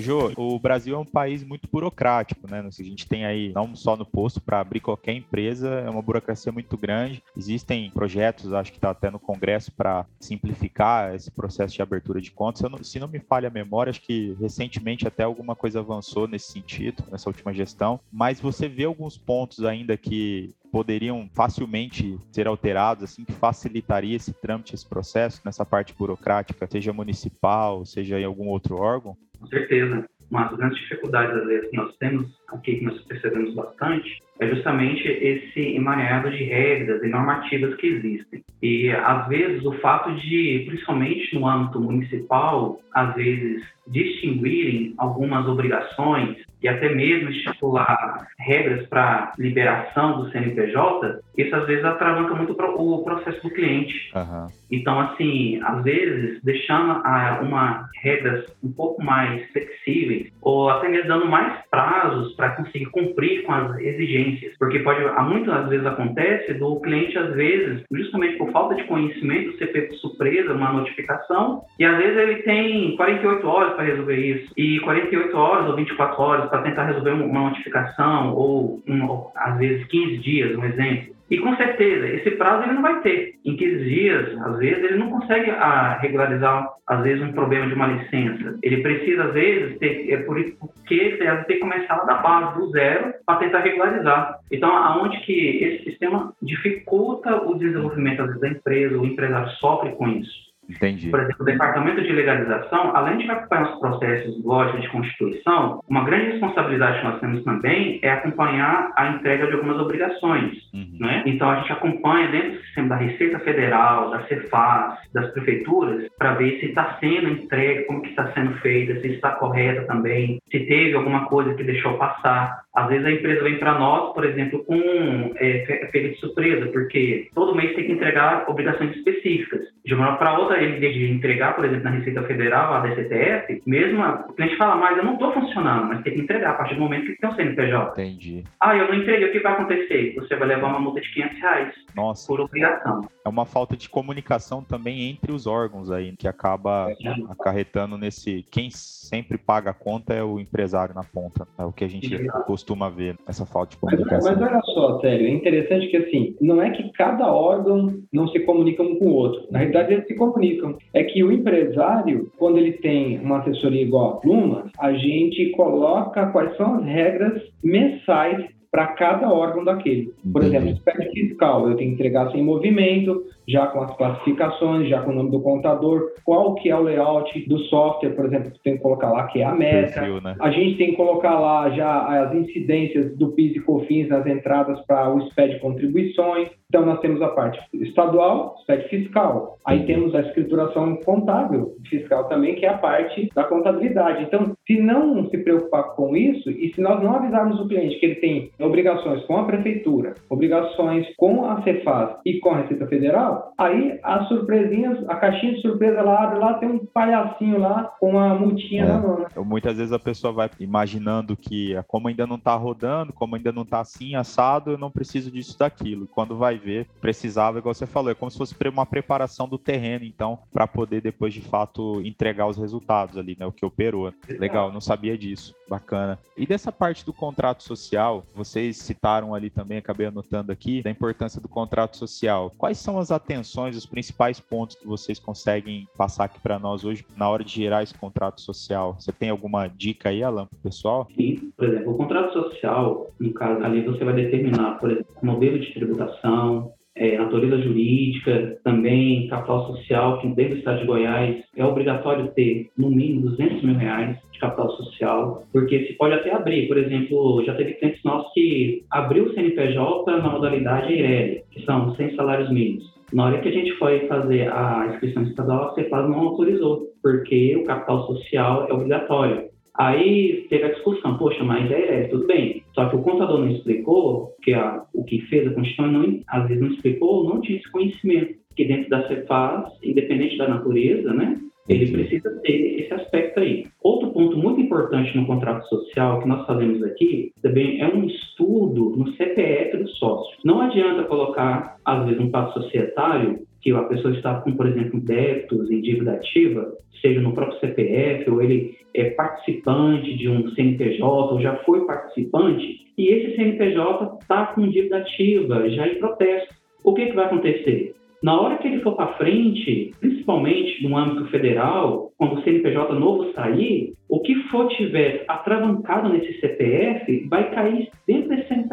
Jô, 0.08 0.32
o 0.38 0.58
Brasil 0.58 0.94
é 0.94 0.98
um 0.98 1.04
país 1.04 1.44
muito 1.44 1.68
burocrático, 1.70 2.50
né? 2.50 2.60
A 2.66 2.82
gente 2.82 3.06
tem 3.06 3.26
aí, 3.26 3.52
não 3.54 3.76
só 3.76 3.94
no 3.94 4.06
posto, 4.06 4.40
para 4.40 4.58
abrir 4.58 4.80
qualquer 4.80 5.12
empresa, 5.12 5.68
é 5.68 5.90
uma 5.90 6.00
burocracia 6.00 6.50
muito 6.50 6.78
grande. 6.78 7.22
Existem 7.36 7.90
projetos, 7.90 8.54
acho 8.54 8.72
que 8.72 8.78
está 8.78 8.88
até 8.88 9.10
no 9.10 9.18
Congresso, 9.18 9.70
para 9.70 10.06
simplificar 10.18 11.14
esse 11.14 11.30
processo 11.30 11.74
de 11.74 11.82
abertura 11.82 12.22
de 12.22 12.30
contas. 12.30 12.62
Não, 12.62 12.82
se 12.82 12.98
não 12.98 13.06
me 13.06 13.20
falha 13.20 13.48
a 13.48 13.52
memória, 13.52 13.90
acho 13.90 14.00
que 14.00 14.34
recentemente 14.40 15.06
até 15.06 15.24
alguma 15.24 15.54
coisa 15.54 15.80
avançou 15.80 16.26
nesse 16.26 16.52
sentido, 16.52 17.04
nessa 17.12 17.28
última 17.28 17.52
gestão. 17.52 18.00
Mas 18.10 18.40
você 18.40 18.66
vê 18.66 18.84
alguns 18.84 19.18
pontos 19.18 19.62
ainda 19.62 19.94
que 19.94 20.54
poderiam 20.72 21.28
facilmente 21.34 22.18
ser 22.32 22.46
alterados, 22.46 23.04
assim, 23.04 23.24
que 23.24 23.32
facilitaria 23.32 24.16
esse 24.16 24.32
trâmite, 24.32 24.74
esse 24.74 24.86
processo, 24.86 25.42
nessa 25.44 25.66
parte 25.66 25.94
burocrática, 25.94 26.66
seja 26.70 26.92
municipal, 26.94 27.84
seja 27.84 28.18
em 28.18 28.24
algum 28.24 28.48
outro 28.48 28.76
órgão? 28.76 29.16
Com 29.40 29.46
certeza. 29.46 30.08
Uma 30.30 30.44
das 30.44 30.58
grandes 30.58 30.78
dificuldades, 30.80 31.36
às 31.36 31.46
vezes, 31.46 31.70
que 31.70 31.76
nós 31.76 31.96
temos 31.96 32.37
aqui, 32.52 32.76
que 32.76 32.84
nós 32.84 33.00
percebemos 33.02 33.54
bastante, 33.54 34.22
é 34.40 34.46
justamente 34.48 35.06
esse 35.06 35.60
emaranhado 35.76 36.30
de 36.30 36.44
regras 36.44 37.02
e 37.02 37.08
normativas 37.08 37.74
que 37.76 37.86
existem. 37.86 38.44
E, 38.62 38.90
às 38.90 39.28
vezes, 39.28 39.64
o 39.64 39.72
fato 39.80 40.14
de, 40.14 40.64
principalmente 40.66 41.34
no 41.34 41.46
âmbito 41.46 41.80
municipal, 41.80 42.80
às 42.92 43.14
vezes, 43.14 43.62
distinguirem 43.86 44.94
algumas 44.98 45.46
obrigações 45.46 46.36
e 46.62 46.68
até 46.68 46.92
mesmo 46.92 47.30
estipular 47.30 48.26
regras 48.38 48.86
para 48.88 49.32
liberação 49.38 50.20
do 50.20 50.30
CNPJ, 50.30 51.20
isso 51.36 51.54
às 51.54 51.66
vezes 51.66 51.84
atravanca 51.84 52.34
muito 52.34 52.52
o 52.52 53.04
processo 53.04 53.40
do 53.42 53.50
cliente. 53.50 53.94
Uhum. 54.14 54.48
Então, 54.70 55.00
assim, 55.00 55.60
às 55.62 55.82
vezes, 55.84 56.42
deixando 56.42 57.00
ah, 57.04 57.40
uma 57.42 57.88
regras 58.02 58.44
um 58.62 58.72
pouco 58.72 59.02
mais 59.02 59.48
flexíveis 59.52 60.32
ou 60.42 60.68
até 60.68 60.88
mesmo 60.88 61.08
dando 61.08 61.26
mais 61.26 61.64
prazos 61.70 62.34
para 62.38 62.50
conseguir 62.50 62.86
cumprir 62.86 63.42
com 63.42 63.52
as 63.52 63.76
exigências, 63.80 64.56
porque 64.58 64.78
pode, 64.78 65.04
muitas 65.28 65.68
vezes 65.68 65.84
acontece 65.84 66.54
do 66.54 66.80
cliente, 66.80 67.18
às 67.18 67.34
vezes, 67.34 67.82
justamente 67.92 68.38
por 68.38 68.50
falta 68.52 68.76
de 68.76 68.84
conhecimento, 68.84 69.58
ser 69.58 69.66
pego 69.66 69.92
surpresa, 69.96 70.54
uma 70.54 70.72
notificação, 70.72 71.62
e 71.78 71.84
às 71.84 71.98
vezes 71.98 72.16
ele 72.16 72.36
tem 72.42 72.96
48 72.96 73.46
horas 73.46 73.74
para 73.74 73.84
resolver 73.84 74.16
isso, 74.16 74.52
e 74.56 74.78
48 74.80 75.36
horas 75.36 75.68
ou 75.68 75.76
24 75.76 76.22
horas 76.22 76.48
para 76.48 76.62
tentar 76.62 76.84
resolver 76.84 77.10
uma 77.10 77.50
notificação, 77.50 78.34
ou 78.34 78.80
um, 78.86 79.26
às 79.34 79.58
vezes 79.58 79.84
15 79.88 80.18
dias, 80.18 80.56
um 80.56 80.64
exemplo. 80.64 81.17
E 81.30 81.38
com 81.38 81.54
certeza, 81.56 82.08
esse 82.08 82.30
prazo 82.32 82.64
ele 82.64 82.72
não 82.72 82.82
vai 82.82 83.00
ter. 83.02 83.34
Em 83.44 83.54
15 83.56 83.84
dias, 83.84 84.38
às 84.42 84.58
vezes, 84.58 84.82
ele 84.84 84.96
não 84.96 85.10
consegue 85.10 85.50
ah, 85.50 85.98
regularizar, 86.00 86.68
às 86.86 87.02
vezes, 87.02 87.22
um 87.22 87.32
problema 87.32 87.66
de 87.66 87.74
uma 87.74 87.86
licença. 87.86 88.58
Ele 88.62 88.82
precisa, 88.82 89.24
às 89.24 89.34
vezes, 89.34 89.78
ter, 89.78 90.10
é 90.10 90.18
por 90.18 90.38
isso 90.38 90.56
que 90.86 90.94
ele 90.94 91.16
tem 91.18 91.56
que 91.56 91.58
começar 91.58 91.96
da 92.06 92.14
base, 92.14 92.58
do 92.58 92.70
zero, 92.70 93.12
para 93.26 93.38
tentar 93.40 93.60
regularizar. 93.60 94.38
Então, 94.50 94.74
aonde 94.74 95.20
que 95.20 95.62
esse 95.62 95.84
sistema 95.84 96.32
dificulta 96.42 97.42
o 97.42 97.58
desenvolvimento, 97.58 98.26
da 98.38 98.48
empresa, 98.48 98.98
o 98.98 99.04
empresário 99.04 99.50
sofre 99.52 99.90
com 99.92 100.08
isso. 100.08 100.47
Entendi. 100.68 101.10
Por 101.10 101.20
exemplo, 101.20 101.36
o 101.40 101.44
Departamento 101.44 102.02
de 102.02 102.12
Legalização, 102.12 102.94
além 102.94 103.18
de 103.18 103.30
acompanhar 103.30 103.72
os 103.72 103.80
processos 103.80 104.44
lógicos 104.44 104.82
de 104.82 104.88
constituição, 104.88 105.80
uma 105.88 106.04
grande 106.04 106.32
responsabilidade 106.32 106.98
que 106.98 107.04
nós 107.04 107.20
temos 107.20 107.44
também 107.44 107.98
é 108.02 108.10
acompanhar 108.10 108.92
a 108.96 109.08
entrega 109.08 109.46
de 109.46 109.54
algumas 109.54 109.78
obrigações. 109.78 110.52
Uhum. 110.74 110.98
Né? 111.00 111.22
Então, 111.26 111.48
a 111.50 111.56
gente 111.60 111.72
acompanha 111.72 112.28
dentro 112.28 112.52
do 112.52 112.60
sistema 112.64 112.88
da 112.88 112.96
Receita 112.96 113.38
Federal, 113.40 114.10
da 114.10 114.26
Cefaz, 114.26 114.98
das 115.12 115.30
prefeituras, 115.32 116.06
para 116.18 116.34
ver 116.34 116.60
se 116.60 116.66
está 116.66 116.98
sendo 117.00 117.30
entregue, 117.30 117.84
como 117.84 118.02
que 118.02 118.10
está 118.10 118.30
sendo 118.32 118.52
feita, 118.58 119.00
se 119.00 119.08
está 119.08 119.32
correta 119.32 119.82
também, 119.86 120.38
se 120.50 120.60
teve 120.60 120.94
alguma 120.94 121.26
coisa 121.26 121.54
que 121.54 121.64
deixou 121.64 121.94
passar. 121.94 122.62
Às 122.74 122.88
vezes 122.88 123.06
a 123.06 123.10
empresa 123.10 123.42
vem 123.42 123.58
para 123.58 123.78
nós, 123.78 124.12
por 124.12 124.24
exemplo, 124.24 124.64
com 124.64 125.32
é, 125.36 125.88
feira 125.90 126.10
de 126.10 126.16
surpresa, 126.20 126.66
porque 126.66 127.28
todo 127.34 127.54
mês 127.54 127.74
tem 127.74 127.86
que 127.86 127.92
entregar 127.92 128.44
obrigações 128.48 128.94
específicas. 128.96 129.62
De 129.84 129.94
uma 129.94 130.16
para 130.16 130.38
outra, 130.38 130.57
ele 130.62 130.78
de 130.92 131.12
entregar, 131.12 131.54
por 131.54 131.64
exemplo, 131.64 131.84
na 131.84 131.90
Receita 131.90 132.22
Federal, 132.22 132.74
a 132.74 132.80
DCTF, 132.80 133.62
mesmo 133.66 134.02
o 134.02 134.32
cliente 134.34 134.56
fala, 134.56 134.76
mas 134.76 134.96
eu 134.96 135.04
não 135.04 135.14
estou 135.14 135.32
funcionando, 135.32 135.88
mas 135.88 136.02
tem 136.02 136.14
que 136.14 136.20
entregar 136.20 136.50
a 136.50 136.54
partir 136.54 136.74
do 136.74 136.80
momento 136.80 137.06
que 137.06 137.20
tem 137.20 137.30
o 137.30 137.34
CNPJ. 137.34 137.92
Entendi. 137.92 138.44
Ah, 138.60 138.76
eu 138.76 138.88
não 138.88 138.94
entreguei, 138.94 139.28
o 139.28 139.32
que 139.32 139.40
vai 139.40 139.52
acontecer? 139.52 140.14
Você 140.16 140.36
vai 140.36 140.48
levar 140.48 140.68
uma 140.68 140.80
multa 140.80 141.00
de 141.00 141.12
500 141.12 141.40
reais 141.40 141.74
Nossa. 141.94 142.26
por 142.26 142.40
obrigação. 142.40 143.08
É 143.24 143.28
uma 143.28 143.44
falta 143.44 143.76
de 143.76 143.88
comunicação 143.88 144.62
também 144.62 145.10
entre 145.10 145.32
os 145.32 145.46
órgãos 145.46 145.90
aí, 145.90 146.14
que 146.16 146.26
acaba 146.26 146.90
é. 146.90 147.10
acarretando 147.30 147.98
nesse. 147.98 148.44
Quem 148.50 148.70
sempre 148.70 149.38
paga 149.38 149.70
a 149.70 149.74
conta 149.74 150.14
é 150.14 150.22
o 150.22 150.38
empresário 150.40 150.94
na 150.94 151.04
ponta. 151.04 151.46
É 151.58 151.64
o 151.64 151.72
que 151.72 151.84
a 151.84 151.88
gente 151.88 152.14
Exato. 152.14 152.44
costuma 152.44 152.88
ver, 152.88 153.16
essa 153.26 153.44
falta 153.44 153.72
de 153.72 153.76
comunicação. 153.76 154.32
Mas, 154.32 154.40
mas 154.40 154.50
olha 154.50 154.60
só, 154.62 155.00
sério, 155.00 155.26
é 155.26 155.30
interessante 155.30 155.88
que 155.88 155.96
assim, 155.96 156.36
não 156.40 156.62
é 156.62 156.70
que 156.70 156.90
cada 156.92 157.30
órgão 157.32 158.02
não 158.12 158.28
se 158.28 158.40
comunica 158.40 158.82
um 158.82 158.98
com 158.98 159.06
o 159.06 159.14
outro. 159.14 159.46
Na 159.50 159.58
realidade, 159.58 159.92
eles 159.92 160.06
se 160.06 160.14
comunicam. 160.14 160.47
É 160.94 161.02
que 161.04 161.22
o 161.22 161.32
empresário, 161.32 162.30
quando 162.38 162.58
ele 162.58 162.72
tem 162.72 163.18
uma 163.18 163.38
assessoria 163.38 163.82
igual 163.82 164.10
a 164.10 164.16
Pluma, 164.16 164.70
a 164.78 164.92
gente 164.92 165.50
coloca 165.50 166.26
quais 166.26 166.56
são 166.56 166.76
as 166.76 166.84
regras 166.84 167.42
mensais 167.62 168.46
para 168.70 168.88
cada 168.88 169.32
órgão 169.32 169.64
daquele. 169.64 170.12
Por 170.32 170.42
exemplo, 170.44 170.76
SPED 170.76 171.10
fiscal, 171.10 171.68
eu 171.68 171.76
tenho 171.76 171.90
que 171.90 171.94
entregar 171.94 172.30
sem 172.30 172.42
movimento, 172.42 173.24
já 173.48 173.66
com 173.68 173.80
as 173.80 173.96
classificações, 173.96 174.88
já 174.88 175.00
com 175.00 175.10
o 175.10 175.14
nome 175.14 175.30
do 175.30 175.40
contador, 175.40 176.12
qual 176.24 176.54
que 176.54 176.68
é 176.68 176.76
o 176.76 176.82
layout 176.82 177.48
do 177.48 177.58
software, 177.60 178.10
por 178.10 178.26
exemplo, 178.26 178.52
tem 178.62 178.76
que 178.76 178.82
colocar 178.82 179.10
lá 179.10 179.26
que 179.26 179.40
é 179.40 179.44
a 179.44 179.54
meta. 179.54 180.00
Perfil, 180.00 180.20
né? 180.20 180.36
A 180.38 180.50
gente 180.50 180.76
tem 180.76 180.90
que 180.90 180.96
colocar 180.96 181.38
lá 181.38 181.70
já 181.70 182.24
as 182.24 182.34
incidências 182.34 183.16
do 183.16 183.28
PIS 183.32 183.56
e 183.56 183.60
COFINS 183.60 184.08
nas 184.08 184.26
entradas 184.26 184.80
para 184.86 185.12
o 185.12 185.20
SPED 185.28 185.60
contribuições. 185.60 186.48
Então, 186.68 186.84
nós 186.84 187.00
temos 187.00 187.22
a 187.22 187.28
parte 187.28 187.58
estadual, 187.72 188.56
SPED 188.62 188.88
fiscal. 188.88 189.58
Aí 189.64 189.86
temos 189.86 190.14
a 190.14 190.20
escrituração 190.20 190.96
contábil 190.96 191.72
fiscal 191.88 192.24
também, 192.24 192.54
que 192.54 192.66
é 192.66 192.68
a 192.68 192.76
parte 192.78 193.30
da 193.34 193.44
contabilidade. 193.44 194.24
Então, 194.24 194.52
se 194.66 194.78
não 194.78 195.28
se 195.30 195.38
preocupar 195.38 195.94
com 195.94 196.14
isso 196.14 196.50
e 196.50 196.72
se 196.74 196.80
nós 196.80 197.02
não 197.02 197.14
avisarmos 197.14 197.58
o 197.60 197.68
cliente 197.68 197.98
que 197.98 198.06
ele 198.06 198.14
tem 198.16 198.50
obrigações 198.60 199.24
com 199.24 199.38
a 199.38 199.44
prefeitura, 199.44 200.14
obrigações 200.28 201.06
com 201.16 201.46
a 201.46 201.62
Cefaz 201.62 202.16
e 202.26 202.38
com 202.38 202.50
a 202.50 202.58
Receita 202.58 202.86
Federal, 202.86 203.37
aí 203.56 203.98
as 204.02 204.28
surpresinhas, 204.28 205.08
a 205.08 205.16
caixinha 205.16 205.54
de 205.54 205.62
surpresa 205.62 205.98
ela 205.98 206.24
abre 206.24 206.38
lá, 206.38 206.54
tem 206.54 206.68
um 206.68 206.78
palhacinho 206.86 207.58
lá 207.58 207.84
com 207.98 208.10
uma 208.10 208.34
multinha 208.34 208.84
é. 208.84 208.88
na 208.88 208.98
mão. 208.98 209.18
Né? 209.20 209.26
Muitas 209.36 209.76
vezes 209.76 209.92
a 209.92 209.98
pessoa 209.98 210.32
vai 210.32 210.50
imaginando 210.60 211.36
que 211.36 211.76
como 211.86 212.08
ainda 212.08 212.26
não 212.26 212.36
está 212.36 212.54
rodando, 212.54 213.12
como 213.12 213.36
ainda 213.36 213.52
não 213.52 213.62
está 213.62 213.80
assim, 213.80 214.14
assado, 214.14 214.72
eu 214.72 214.78
não 214.78 214.90
preciso 214.90 215.30
disso, 215.30 215.58
daquilo. 215.58 216.06
Quando 216.06 216.36
vai 216.36 216.58
ver, 216.58 216.86
precisava, 217.00 217.58
igual 217.58 217.74
você 217.74 217.86
falou, 217.86 218.10
é 218.10 218.14
como 218.14 218.30
se 218.30 218.38
fosse 218.38 218.54
uma 218.68 218.86
preparação 218.86 219.48
do 219.48 219.58
terreno, 219.58 220.04
então, 220.04 220.38
para 220.52 220.66
poder 220.66 221.00
depois 221.00 221.32
de 221.32 221.40
fato 221.40 222.00
entregar 222.02 222.46
os 222.46 222.56
resultados 222.56 223.16
ali, 223.16 223.36
né? 223.38 223.46
O 223.46 223.52
que 223.52 223.64
operou. 223.64 224.12
Legal, 224.28 224.72
não 224.72 224.80
sabia 224.80 225.16
disso. 225.16 225.54
Bacana. 225.68 226.18
E 226.36 226.46
dessa 226.46 226.72
parte 226.72 227.04
do 227.04 227.12
contrato 227.12 227.62
social, 227.62 228.24
vocês 228.34 228.78
citaram 228.78 229.34
ali 229.34 229.50
também, 229.50 229.78
acabei 229.78 230.06
anotando 230.06 230.50
aqui, 230.50 230.82
da 230.82 230.90
importância 230.90 231.40
do 231.40 231.48
contrato 231.48 231.96
social. 231.96 232.52
Quais 232.56 232.78
são 232.78 232.98
as 232.98 233.10
atenções, 233.28 233.76
os 233.76 233.84
principais 233.84 234.40
pontos 234.40 234.74
que 234.74 234.86
vocês 234.86 235.18
conseguem 235.18 235.86
passar 235.96 236.24
aqui 236.24 236.40
para 236.40 236.58
nós 236.58 236.84
hoje 236.84 237.04
na 237.16 237.28
hora 237.28 237.44
de 237.44 237.54
gerar 237.54 237.82
esse 237.82 237.96
contrato 237.96 238.40
social? 238.40 238.96
Você 238.98 239.12
tem 239.12 239.28
alguma 239.28 239.68
dica 239.68 240.08
aí, 240.08 240.22
Alan, 240.22 240.46
pro 240.46 240.58
pessoal? 240.58 241.06
Sim, 241.14 241.52
por 241.54 241.68
exemplo, 241.68 241.92
o 241.92 241.96
contrato 241.96 242.32
social, 242.32 243.06
no 243.20 243.32
caso 243.34 243.62
ali, 243.62 243.82
você 243.82 244.02
vai 244.02 244.14
determinar, 244.14 244.78
por 244.78 244.90
exemplo, 244.90 245.14
o 245.22 245.26
modelo 245.26 245.58
de 245.58 245.74
tributação, 245.74 246.72
é, 246.96 247.16
natureza 247.16 247.58
jurídica, 247.60 248.58
também 248.64 249.28
capital 249.28 249.66
social, 249.66 250.20
que 250.20 250.28
dentro 250.28 250.54
do 250.54 250.58
estado 250.58 250.80
de 250.80 250.86
Goiás 250.86 251.44
é 251.54 251.64
obrigatório 251.64 252.28
ter 252.28 252.70
no 252.76 252.90
mínimo 252.90 253.30
200 253.30 253.62
mil 253.62 253.76
reais 253.76 254.16
de 254.32 254.38
capital 254.40 254.70
social, 254.70 255.44
porque 255.52 255.86
se 255.86 255.92
pode 255.94 256.14
até 256.14 256.32
abrir, 256.32 256.66
por 256.66 256.78
exemplo, 256.78 257.44
já 257.44 257.54
teve 257.54 257.74
clientes 257.74 258.02
nossos 258.02 258.32
que 258.32 258.84
abriu 258.90 259.26
o 259.26 259.34
CNPJ 259.34 260.16
na 260.16 260.30
modalidade 260.30 260.92
EIRELI, 260.92 261.42
que 261.50 261.64
são 261.64 261.94
100 261.94 262.16
salários 262.16 262.50
mínimos. 262.50 262.97
Na 263.12 263.26
hora 263.26 263.40
que 263.40 263.48
a 263.48 263.52
gente 263.52 263.72
foi 263.78 264.06
fazer 264.06 264.52
a 264.52 264.88
inscrição 264.92 265.22
estadual, 265.22 265.70
a 265.70 265.74
Cefaz 265.74 266.08
não 266.08 266.18
autorizou, 266.18 266.88
porque 267.02 267.56
o 267.56 267.64
capital 267.64 268.06
social 268.06 268.66
é 268.68 268.72
obrigatório. 268.72 269.48
Aí 269.74 270.46
teve 270.50 270.64
a 270.64 270.72
discussão, 270.72 271.16
poxa, 271.16 271.42
mas 271.44 271.70
é, 271.70 272.02
é 272.02 272.08
tudo 272.08 272.26
bem. 272.26 272.64
Só 272.74 272.88
que 272.88 272.96
o 272.96 273.02
contador 273.02 273.38
não 273.38 273.48
explicou, 273.48 274.34
que 274.42 274.52
a, 274.52 274.82
o 274.92 275.04
que 275.04 275.20
fez 275.22 275.46
a 275.46 275.54
Constituição, 275.54 275.92
não, 275.92 276.20
às 276.28 276.48
vezes 276.48 276.62
não 276.62 276.72
explicou, 276.72 277.28
não 277.28 277.40
tinha 277.40 277.58
esse 277.58 277.70
conhecimento. 277.70 278.36
Que 278.56 278.64
dentro 278.64 278.90
da 278.90 279.06
Cefaz, 279.06 279.72
independente 279.84 280.36
da 280.36 280.48
natureza, 280.48 281.14
né, 281.14 281.38
ele 281.68 281.92
precisa 281.92 282.30
ter 282.42 282.80
esse 282.80 282.94
aspecto 282.94 283.40
aí. 283.40 283.66
Outro 283.82 284.10
ponto 284.10 284.36
muito 284.38 284.60
importante 284.60 285.16
no 285.16 285.26
contrato 285.26 285.66
social 285.68 286.20
que 286.20 286.28
nós 286.28 286.46
fazemos 286.46 286.82
aqui 286.82 287.32
também 287.42 287.80
é 287.80 287.86
um 287.86 288.04
estudo 288.04 288.94
no 288.96 289.12
CPF 289.12 289.76
do 289.76 289.88
sócio. 289.88 290.36
Não 290.44 290.60
adianta 290.60 291.04
colocar, 291.04 291.76
às 291.84 292.04
vezes, 292.04 292.20
um 292.20 292.30
passo 292.30 292.62
societário 292.62 293.46
que 293.60 293.72
a 293.72 293.82
pessoa 293.82 294.14
está 294.14 294.40
com, 294.40 294.52
por 294.52 294.66
exemplo, 294.66 295.00
débitos 295.00 295.70
em 295.70 295.80
dívida 295.80 296.12
ativa, 296.12 296.72
seja 297.02 297.20
no 297.20 297.32
próprio 297.32 297.58
CPF, 297.60 298.30
ou 298.30 298.42
ele 298.42 298.76
é 298.94 299.10
participante 299.10 300.16
de 300.16 300.28
um 300.28 300.48
CNPJ, 300.50 301.04
ou 301.04 301.40
já 301.40 301.56
foi 301.58 301.84
participante, 301.84 302.86
e 302.96 303.08
esse 303.08 303.36
CNPJ 303.36 304.18
está 304.20 304.46
com 304.46 304.68
dívida 304.68 304.98
ativa, 304.98 305.68
já 305.70 305.86
em 305.86 305.96
protesto. 305.96 306.54
O 306.82 306.94
que, 306.94 307.06
que 307.06 307.14
vai 307.14 307.26
acontecer? 307.26 307.94
Na 308.22 308.40
hora 308.40 308.58
que 308.58 308.66
ele 308.66 308.82
for 308.82 308.96
para 308.96 309.14
frente, 309.14 309.92
principalmente 310.00 310.82
no 310.82 310.96
âmbito 310.96 311.26
federal, 311.26 312.10
quando 312.18 312.34
o 312.34 312.42
CNPJ 312.42 312.92
novo 312.98 313.32
sair, 313.32 313.94
o 314.08 314.20
que 314.20 314.34
for 314.48 314.68
tiver 314.68 315.24
atravancado 315.28 316.08
nesse 316.08 316.40
CPF 316.40 317.26
vai 317.28 317.50
cair 317.50 317.88
dentro 318.06 318.27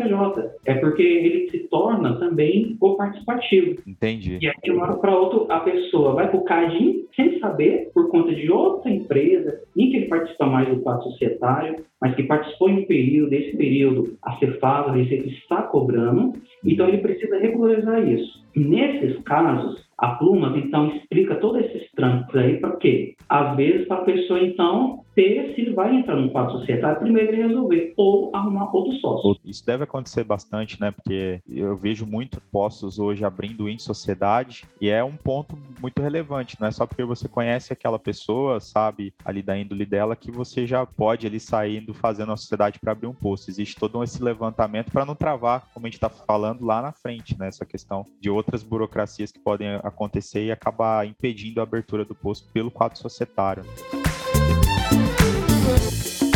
CNPJ. 0.05 0.51
É 0.65 0.75
porque 0.75 1.01
ele 1.01 1.49
se 1.49 1.59
torna 1.69 2.17
também 2.19 2.77
o 2.79 2.95
participativo. 2.95 3.81
Entendi. 3.85 4.37
E 4.41 4.47
aí, 4.47 4.53
de 4.63 4.71
uma 4.71 4.83
hora 4.83 4.97
para 4.97 5.17
outra, 5.17 5.55
a 5.55 5.59
pessoa 5.61 6.13
vai 6.13 6.29
para 6.29 6.39
o 6.39 6.43
CADIM 6.43 7.05
sem 7.15 7.39
saber, 7.39 7.91
por 7.93 8.09
conta 8.09 8.33
de 8.33 8.51
outra 8.51 8.91
empresa, 8.91 9.61
em 9.75 9.89
que 9.89 9.97
ele 9.97 10.07
participa 10.07 10.45
mais 10.45 10.67
do 10.67 10.81
quadro 10.81 11.03
societário, 11.03 11.83
mas 12.01 12.15
que 12.15 12.23
participou 12.23 12.69
em 12.69 12.81
um 12.81 12.85
período, 12.85 13.29
desse 13.29 13.55
período, 13.55 14.17
a 14.21 14.37
Cefaz, 14.37 14.87
a 14.87 14.91
Receita 14.91 15.27
está 15.29 15.61
cobrando, 15.63 16.33
então 16.63 16.87
ele 16.87 16.97
precisa 16.97 17.37
regularizar 17.37 18.07
isso. 18.07 18.43
Nesses 18.55 19.17
casos, 19.23 19.84
a 19.97 20.09
Plumas, 20.15 20.55
então, 20.57 20.87
explica 20.95 21.35
todos 21.35 21.65
esses 21.65 21.89
trâmites 21.91 22.35
aí 22.35 22.59
para 22.59 22.75
quê? 22.77 23.15
Às 23.29 23.55
vezes, 23.55 23.87
para 23.87 24.01
a 24.01 24.05
pessoa, 24.05 24.39
então, 24.39 25.03
ter 25.15 25.55
se 25.55 25.61
ele 25.61 25.73
vai 25.73 25.95
entrar 25.95 26.15
no 26.17 26.29
quadro 26.29 26.59
societário, 26.59 26.99
primeiro 26.99 27.31
ele 27.31 27.47
resolver, 27.47 27.93
ou 27.95 28.35
arrumar 28.35 28.75
outro 28.75 28.93
sócio. 28.99 29.39
Isso 29.45 29.65
deve 29.65 29.85
acontecer 29.85 30.23
bastante, 30.23 30.79
né? 30.79 30.91
Porque 30.91 31.39
eu 31.47 31.75
vejo 31.77 32.05
muito 32.05 32.41
postos 32.51 32.99
hoje 32.99 33.23
abrindo 33.23 33.69
em 33.69 33.77
sociedade 33.77 34.65
e 34.81 34.89
é 34.89 35.03
um 35.03 35.15
ponto 35.15 35.57
muito 35.81 36.01
relevante, 36.01 36.57
não 36.59 36.67
é 36.67 36.71
só 36.71 36.85
porque 36.85 37.03
você 37.03 37.29
conhece 37.29 37.71
aquela 37.71 37.97
pessoa, 37.97 38.59
sabe, 38.59 39.13
ali 39.23 39.41
da 39.41 39.57
índole 39.57 39.85
dela, 39.85 40.15
que 40.15 40.31
você 40.31 40.67
já 40.67 40.85
pode 40.85 41.25
ali 41.25 41.39
saindo 41.39 41.93
fazendo 41.93 42.33
a 42.33 42.37
sociedade 42.37 42.79
para 42.79 42.91
abrir 42.91 43.07
um 43.07 43.13
posto. 43.13 43.49
Existe 43.49 43.75
todo 43.75 44.03
esse 44.03 44.21
levantamento 44.21 44.91
para 44.91 45.05
não 45.05 45.15
travar, 45.15 45.69
como 45.73 45.85
a 45.85 45.89
gente 45.89 45.95
está 45.95 46.09
falando 46.09 46.65
lá 46.65 46.81
na 46.81 46.91
frente, 46.91 47.39
né? 47.39 47.47
Essa 47.47 47.65
questão 47.65 48.03
de 48.19 48.29
outras 48.29 48.61
burocracias 48.63 49.31
que 49.31 49.39
podem 49.39 49.79
acontecer 49.87 50.45
e 50.45 50.51
acabar 50.51 51.07
impedindo 51.07 51.59
a 51.59 51.63
abertura 51.63 52.03
do 52.03 52.15
posto 52.15 52.51
pelo 52.51 52.71
quadro 52.71 52.97
societário. 52.97 53.63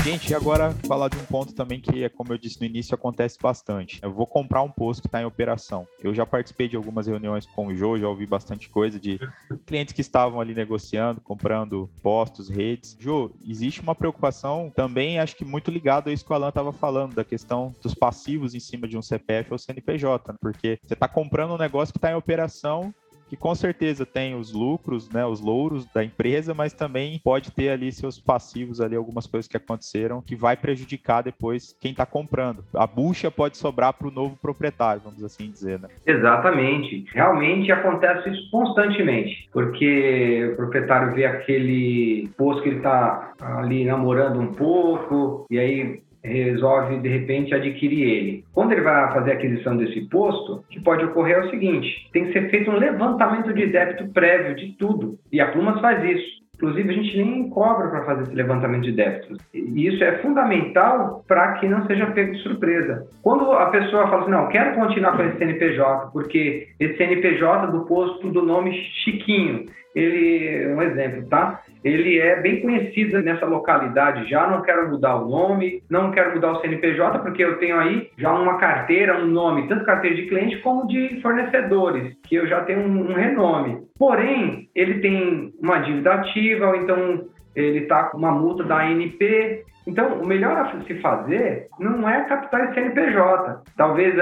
Gente, 0.09 0.33
agora 0.33 0.71
falar 0.88 1.09
de 1.09 1.17
um 1.17 1.25
ponto 1.25 1.53
também 1.53 1.79
que, 1.79 2.07
como 2.09 2.33
eu 2.33 2.38
disse 2.38 2.59
no 2.59 2.65
início, 2.65 2.95
acontece 2.95 3.38
bastante. 3.39 3.99
Eu 4.01 4.12
vou 4.12 4.25
comprar 4.25 4.63
um 4.63 4.71
posto 4.71 5.01
que 5.01 5.07
está 5.07 5.21
em 5.21 5.25
operação. 5.25 5.88
Eu 6.01 6.15
já 6.15 6.25
participei 6.25 6.67
de 6.67 6.75
algumas 6.75 7.05
reuniões 7.05 7.45
com 7.45 7.67
o 7.67 7.75
Jô, 7.75 7.97
já 7.97 8.07
ouvi 8.07 8.25
bastante 8.25 8.69
coisa 8.69 8.99
de 8.99 9.19
clientes 9.67 9.93
que 9.93 10.01
estavam 10.01 10.41
ali 10.41 10.55
negociando, 10.55 11.21
comprando 11.21 11.89
postos, 12.01 12.49
redes. 12.49 12.97
Jô, 12.99 13.29
existe 13.45 13.81
uma 13.81 13.93
preocupação 13.93 14.71
também, 14.75 15.19
acho 15.19 15.35
que 15.35 15.45
muito 15.45 15.69
ligado 15.69 16.09
a 16.09 16.13
isso 16.13 16.25
que 16.25 16.31
o 16.31 16.35
Alan 16.35 16.49
estava 16.49 16.71
falando, 16.71 17.13
da 17.13 17.23
questão 17.23 17.75
dos 17.79 17.93
passivos 17.93 18.55
em 18.55 18.59
cima 18.59 18.88
de 18.88 18.97
um 18.97 19.01
CPF 19.03 19.51
ou 19.51 19.59
CNPJ, 19.59 20.33
porque 20.41 20.79
você 20.83 20.93
está 20.93 21.07
comprando 21.07 21.53
um 21.53 21.57
negócio 21.57 21.93
que 21.93 21.99
está 21.99 22.09
em 22.12 22.15
operação 22.15 22.91
que 23.29 23.37
com 23.37 23.53
certeza 23.53 24.05
tem 24.05 24.35
os 24.35 24.51
lucros, 24.51 25.09
né, 25.09 25.25
os 25.25 25.39
louros 25.39 25.85
da 25.93 26.03
empresa, 26.03 26.53
mas 26.53 26.73
também 26.73 27.19
pode 27.23 27.51
ter 27.51 27.69
ali 27.69 27.91
seus 27.91 28.19
passivos 28.19 28.81
ali 28.81 28.95
algumas 28.95 29.27
coisas 29.27 29.47
que 29.47 29.55
aconteceram 29.55 30.21
que 30.21 30.35
vai 30.35 30.57
prejudicar 30.57 31.21
depois 31.21 31.75
quem 31.79 31.91
está 31.91 32.05
comprando. 32.05 32.63
A 32.73 32.87
bucha 32.87 33.29
pode 33.29 33.57
sobrar 33.57 33.93
para 33.93 34.07
o 34.07 34.11
novo 34.11 34.35
proprietário, 34.41 35.01
vamos 35.03 35.23
assim 35.23 35.49
dizer, 35.49 35.79
né? 35.79 35.87
Exatamente. 36.05 37.05
Realmente 37.13 37.71
acontece 37.71 38.29
isso 38.29 38.49
constantemente, 38.49 39.47
porque 39.51 40.49
o 40.53 40.55
proprietário 40.55 41.13
vê 41.13 41.25
aquele 41.25 42.29
posto 42.37 42.63
que 42.63 42.69
ele 42.69 42.77
está 42.77 43.33
ali 43.39 43.85
namorando 43.85 44.39
um 44.39 44.53
pouco 44.53 45.45
e 45.49 45.59
aí 45.59 46.01
resolve 46.23 46.99
de 46.99 47.10
repente 47.10 47.53
adquirir 47.53 48.03
ele. 48.03 48.43
Quando 48.53 48.71
ele 48.71 48.82
vai 48.82 49.12
fazer 49.13 49.32
a 49.32 49.34
aquisição 49.36 49.77
desse 49.77 50.01
posto, 50.10 50.53
o 50.53 50.63
que 50.69 50.82
pode 50.82 51.05
ocorrer 51.05 51.38
é 51.38 51.45
o 51.45 51.49
seguinte: 51.49 52.10
tem 52.12 52.25
que 52.25 52.34
ser 52.34 52.49
feito 52.49 52.71
um 52.71 52.77
levantamento 52.77 53.53
de 53.53 53.67
débito 53.67 54.08
prévio 54.13 54.55
de 54.55 54.73
tudo. 54.77 55.17
E 55.32 55.39
a 55.39 55.51
Plumas 55.51 55.79
faz 55.82 56.03
isso. 56.03 56.39
Inclusive, 56.60 56.89
a 56.89 56.93
gente 56.93 57.17
nem 57.17 57.49
cobra 57.49 57.88
para 57.88 58.03
fazer 58.03 58.23
esse 58.23 58.36
levantamento 58.36 58.84
de 58.84 58.91
débitos. 58.91 59.38
E 59.53 59.88
isso 59.88 60.03
é 60.03 60.17
fundamental 60.17 61.23
para 61.25 61.53
que 61.53 61.69
não 61.69 61.88
seja 61.88 62.08
pego 62.08 62.34
de 62.34 62.39
surpresa. 62.39 63.08
Quando 63.23 63.49
a 63.53 63.67
pessoa 63.67 64.10
fala 64.10 64.23
assim, 64.23 64.32
não, 64.32 64.49
quero 64.49 64.75
continuar 64.75 65.15
com 65.15 65.23
esse 65.23 65.38
CNPJ, 65.38 66.12
porque 66.12 66.67
esse 66.77 66.97
CNPJ 66.97 67.67
do 67.67 67.86
posto 67.86 68.29
do 68.29 68.41
nome 68.41 68.73
Chiquinho, 69.05 69.67
ele, 69.99 70.67
um 70.73 70.81
exemplo, 70.81 71.27
tá? 71.27 71.62
Ele 71.83 72.19
é 72.19 72.41
bem 72.41 72.62
conhecido 72.62 73.21
nessa 73.21 73.45
localidade 73.45 74.29
já, 74.29 74.47
não 74.47 74.62
quero 74.62 74.89
mudar 74.89 75.15
o 75.15 75.29
nome, 75.29 75.81
não 75.89 76.12
quero 76.12 76.33
mudar 76.33 76.51
o 76.51 76.62
CNPJ, 76.62 77.19
porque 77.19 77.43
eu 77.43 77.57
tenho 77.57 77.77
aí 77.77 78.09
já 78.17 78.33
uma 78.33 78.57
carteira, 78.57 79.17
um 79.17 79.27
nome, 79.27 79.67
tanto 79.67 79.85
carteira 79.85 80.15
de 80.15 80.27
cliente 80.27 80.57
como 80.57 80.88
de 80.88 81.21
fornecedores, 81.21 82.13
que 82.27 82.35
eu 82.35 82.47
já 82.47 82.62
tenho 82.62 82.81
um, 82.81 83.12
um 83.12 83.13
renome. 83.13 83.79
Porém, 83.97 84.69
ele 84.75 84.99
tem 84.99 85.53
uma 85.62 85.79
dívida 85.79 86.13
ativa, 86.13 86.67
ou 86.67 86.75
então 86.75 87.25
ele 87.55 87.79
está 87.79 88.03
com 88.03 88.17
uma 88.17 88.31
multa 88.31 88.63
da 88.63 88.79
ANP. 88.79 89.63
Então, 89.89 90.21
o 90.21 90.25
melhor 90.25 90.56
a 90.56 90.84
se 90.84 90.95
fazer 91.02 91.67
não 91.80 92.08
é 92.08 92.23
captar 92.25 92.65
esse 92.65 92.75
CNPJ. 92.75 93.63
Talvez, 93.75 94.13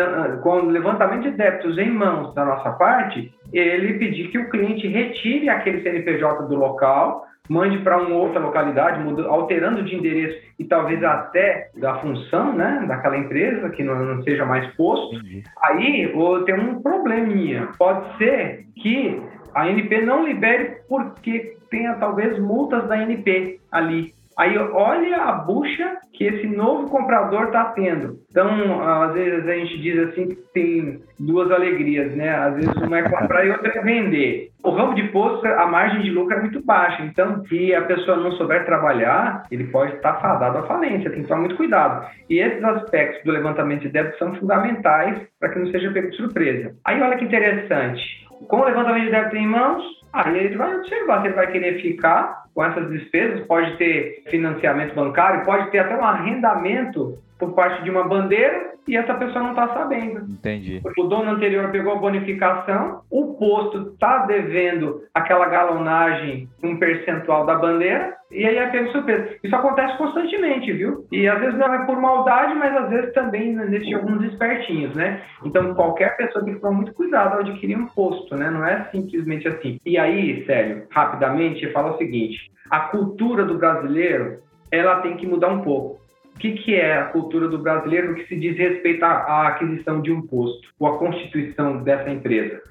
com 0.41 0.49
o 0.51 0.69
levantamento 0.69 1.23
de 1.23 1.31
débitos 1.31 1.77
em 1.77 1.91
mãos 1.91 2.33
da 2.33 2.45
nossa 2.45 2.71
parte, 2.71 3.33
ele 3.51 3.99
pedir 3.99 4.29
que 4.29 4.39
o 4.39 4.49
cliente 4.49 4.87
retire 4.87 5.49
aquele 5.49 5.81
CNPJ 5.81 6.47
do 6.47 6.55
local, 6.55 7.25
mande 7.49 7.79
para 7.79 7.97
uma 7.97 8.15
outra 8.15 8.39
localidade, 8.39 9.01
alterando 9.27 9.83
de 9.83 9.95
endereço 9.95 10.37
e 10.57 10.63
talvez 10.63 11.03
até 11.03 11.69
da 11.75 11.95
função 11.99 12.53
né, 12.53 12.85
daquela 12.87 13.17
empresa, 13.17 13.69
que 13.69 13.83
não, 13.83 13.95
não 13.95 14.23
seja 14.23 14.45
mais 14.45 14.73
posto. 14.75 15.15
Entendi. 15.15 15.43
Aí 15.63 16.13
tem 16.45 16.55
um 16.55 16.81
probleminha. 16.81 17.69
Pode 17.77 18.17
ser 18.17 18.65
que 18.81 19.21
a 19.53 19.63
ANP 19.63 20.01
não 20.05 20.25
libere 20.25 20.77
porque 20.87 21.57
tenha 21.69 21.95
talvez 21.95 22.39
multas 22.39 22.87
da 22.87 22.95
ANP 22.95 23.59
ali. 23.71 24.13
Aí 24.37 24.57
olha 24.57 25.17
a 25.17 25.31
bucha 25.31 25.97
que 26.13 26.25
esse 26.25 26.47
novo 26.47 26.89
comprador 26.89 27.45
está 27.45 27.65
tendo. 27.65 28.19
Então, 28.29 28.87
às 28.87 29.13
vezes 29.13 29.47
a 29.47 29.53
gente 29.53 29.81
diz 29.81 29.97
assim 29.99 30.29
que 30.29 30.35
tem 30.53 30.99
duas 31.19 31.49
alegrias, 31.51 32.15
né? 32.15 32.29
Às 32.29 32.55
vezes 32.55 32.75
uma 32.75 32.99
é 32.99 33.09
comprar 33.09 33.45
e 33.45 33.51
outra 33.51 33.69
é 33.69 33.81
vender. 33.81 34.49
O 34.63 34.69
ramo 34.69 34.93
de 34.93 35.03
posto, 35.09 35.45
a 35.47 35.65
margem 35.65 36.01
de 36.01 36.11
lucro 36.11 36.35
é 36.35 36.41
muito 36.41 36.63
baixa. 36.63 37.03
Então, 37.03 37.43
se 37.45 37.73
a 37.73 37.81
pessoa 37.83 38.17
não 38.17 38.31
souber 38.33 38.65
trabalhar, 38.65 39.43
ele 39.51 39.65
pode 39.65 39.95
estar 39.95 40.19
fadado 40.19 40.59
à 40.59 40.63
falência. 40.63 41.09
Tem 41.09 41.21
que 41.21 41.27
tomar 41.27 41.41
muito 41.41 41.55
cuidado. 41.55 42.07
E 42.29 42.39
esses 42.39 42.63
aspectos 42.63 43.23
do 43.23 43.31
levantamento 43.31 43.81
de 43.81 43.89
débito 43.89 44.17
são 44.17 44.35
fundamentais 44.35 45.19
para 45.39 45.49
que 45.49 45.59
não 45.59 45.67
seja 45.67 45.91
pego 45.91 46.09
de 46.09 46.17
surpresa. 46.17 46.75
Aí 46.85 47.01
olha 47.01 47.17
que 47.17 47.25
interessante. 47.25 48.26
Com 48.47 48.57
o 48.57 48.65
levantamento 48.65 49.05
de 49.05 49.11
débito 49.11 49.35
em 49.35 49.47
mãos, 49.47 49.83
aí 50.13 50.37
ele 50.37 50.57
vai 50.57 50.75
observar 50.75 51.21
se 51.21 51.27
ele 51.27 51.35
vai 51.35 51.51
querer 51.51 51.81
ficar 51.81 52.43
com 52.53 52.63
essas 52.63 52.89
despesas, 52.89 53.45
pode 53.45 53.77
ter 53.77 54.23
financiamento 54.29 54.95
bancário, 54.95 55.45
pode 55.45 55.69
ter 55.71 55.79
até 55.79 55.95
um 55.95 56.03
arrendamento 56.03 57.17
por 57.37 57.53
parte 57.53 57.83
de 57.83 57.89
uma 57.89 58.07
bandeira 58.07 58.77
e 58.87 58.95
essa 58.95 59.13
pessoa 59.15 59.43
não 59.43 59.49
está 59.51 59.67
sabendo. 59.73 60.21
Entendi. 60.31 60.81
O 60.97 61.03
dono 61.03 61.31
anterior 61.31 61.69
pegou 61.71 61.93
a 61.93 61.97
bonificação, 61.97 63.01
o 63.11 63.35
posto 63.35 63.91
está 63.91 64.25
devendo 64.25 65.03
aquela 65.13 65.47
galonagem, 65.47 66.47
um 66.63 66.77
percentual 66.77 67.45
da 67.45 67.55
bandeira, 67.55 68.15
e 68.31 68.45
aí 68.45 68.57
é 68.57 68.67
pego 68.67 68.91
surpresa. 68.91 69.35
Isso 69.43 69.55
acontece 69.55 69.97
constantemente, 69.97 70.71
viu? 70.71 71.05
E 71.11 71.27
às 71.27 71.39
vezes 71.39 71.57
não 71.57 71.73
é 71.73 71.85
por 71.85 71.99
maldade, 71.99 72.55
mas 72.55 72.75
às 72.75 72.89
vezes 72.89 73.13
também 73.13 73.53
existem 73.59 73.93
alguns 73.93 74.23
espertinhos, 74.23 74.95
né? 74.95 75.21
Então 75.43 75.73
qualquer 75.73 76.15
pessoa 76.15 76.43
tem 76.43 76.53
que 76.53 76.61
tomar 76.61 76.75
muito 76.75 76.93
cuidado 76.93 77.33
ao 77.33 77.39
adquirir 77.41 77.77
um 77.77 77.87
posto, 77.87 78.35
né? 78.35 78.49
Não 78.49 78.65
é 78.65 78.85
simplesmente 78.91 79.47
assim. 79.47 79.79
E 79.85 79.97
aí, 79.97 80.45
sério, 80.45 80.83
rapidamente, 80.89 81.71
fala 81.71 81.93
o 81.93 81.97
seguinte: 81.97 82.51
a 82.69 82.79
cultura 82.81 83.43
do 83.43 83.57
brasileiro 83.57 84.39
ela 84.71 85.01
tem 85.01 85.15
que 85.15 85.25
mudar 85.25 85.49
um 85.49 85.61
pouco. 85.61 86.06
O 86.37 86.39
que, 86.39 86.51
que 86.51 86.75
é 86.75 86.95
a 86.95 87.05
cultura 87.05 87.47
do 87.47 87.57
brasileiro 87.57 88.09
no 88.09 88.15
que 88.15 88.27
se 88.27 88.35
diz 88.35 88.55
respeito 88.55 89.03
à 89.03 89.47
aquisição 89.47 90.03
de 90.03 90.11
um 90.11 90.21
posto 90.21 90.69
ou 90.79 90.87
à 90.87 90.99
constituição 90.99 91.81
dessa 91.81 92.11
empresa? 92.11 92.61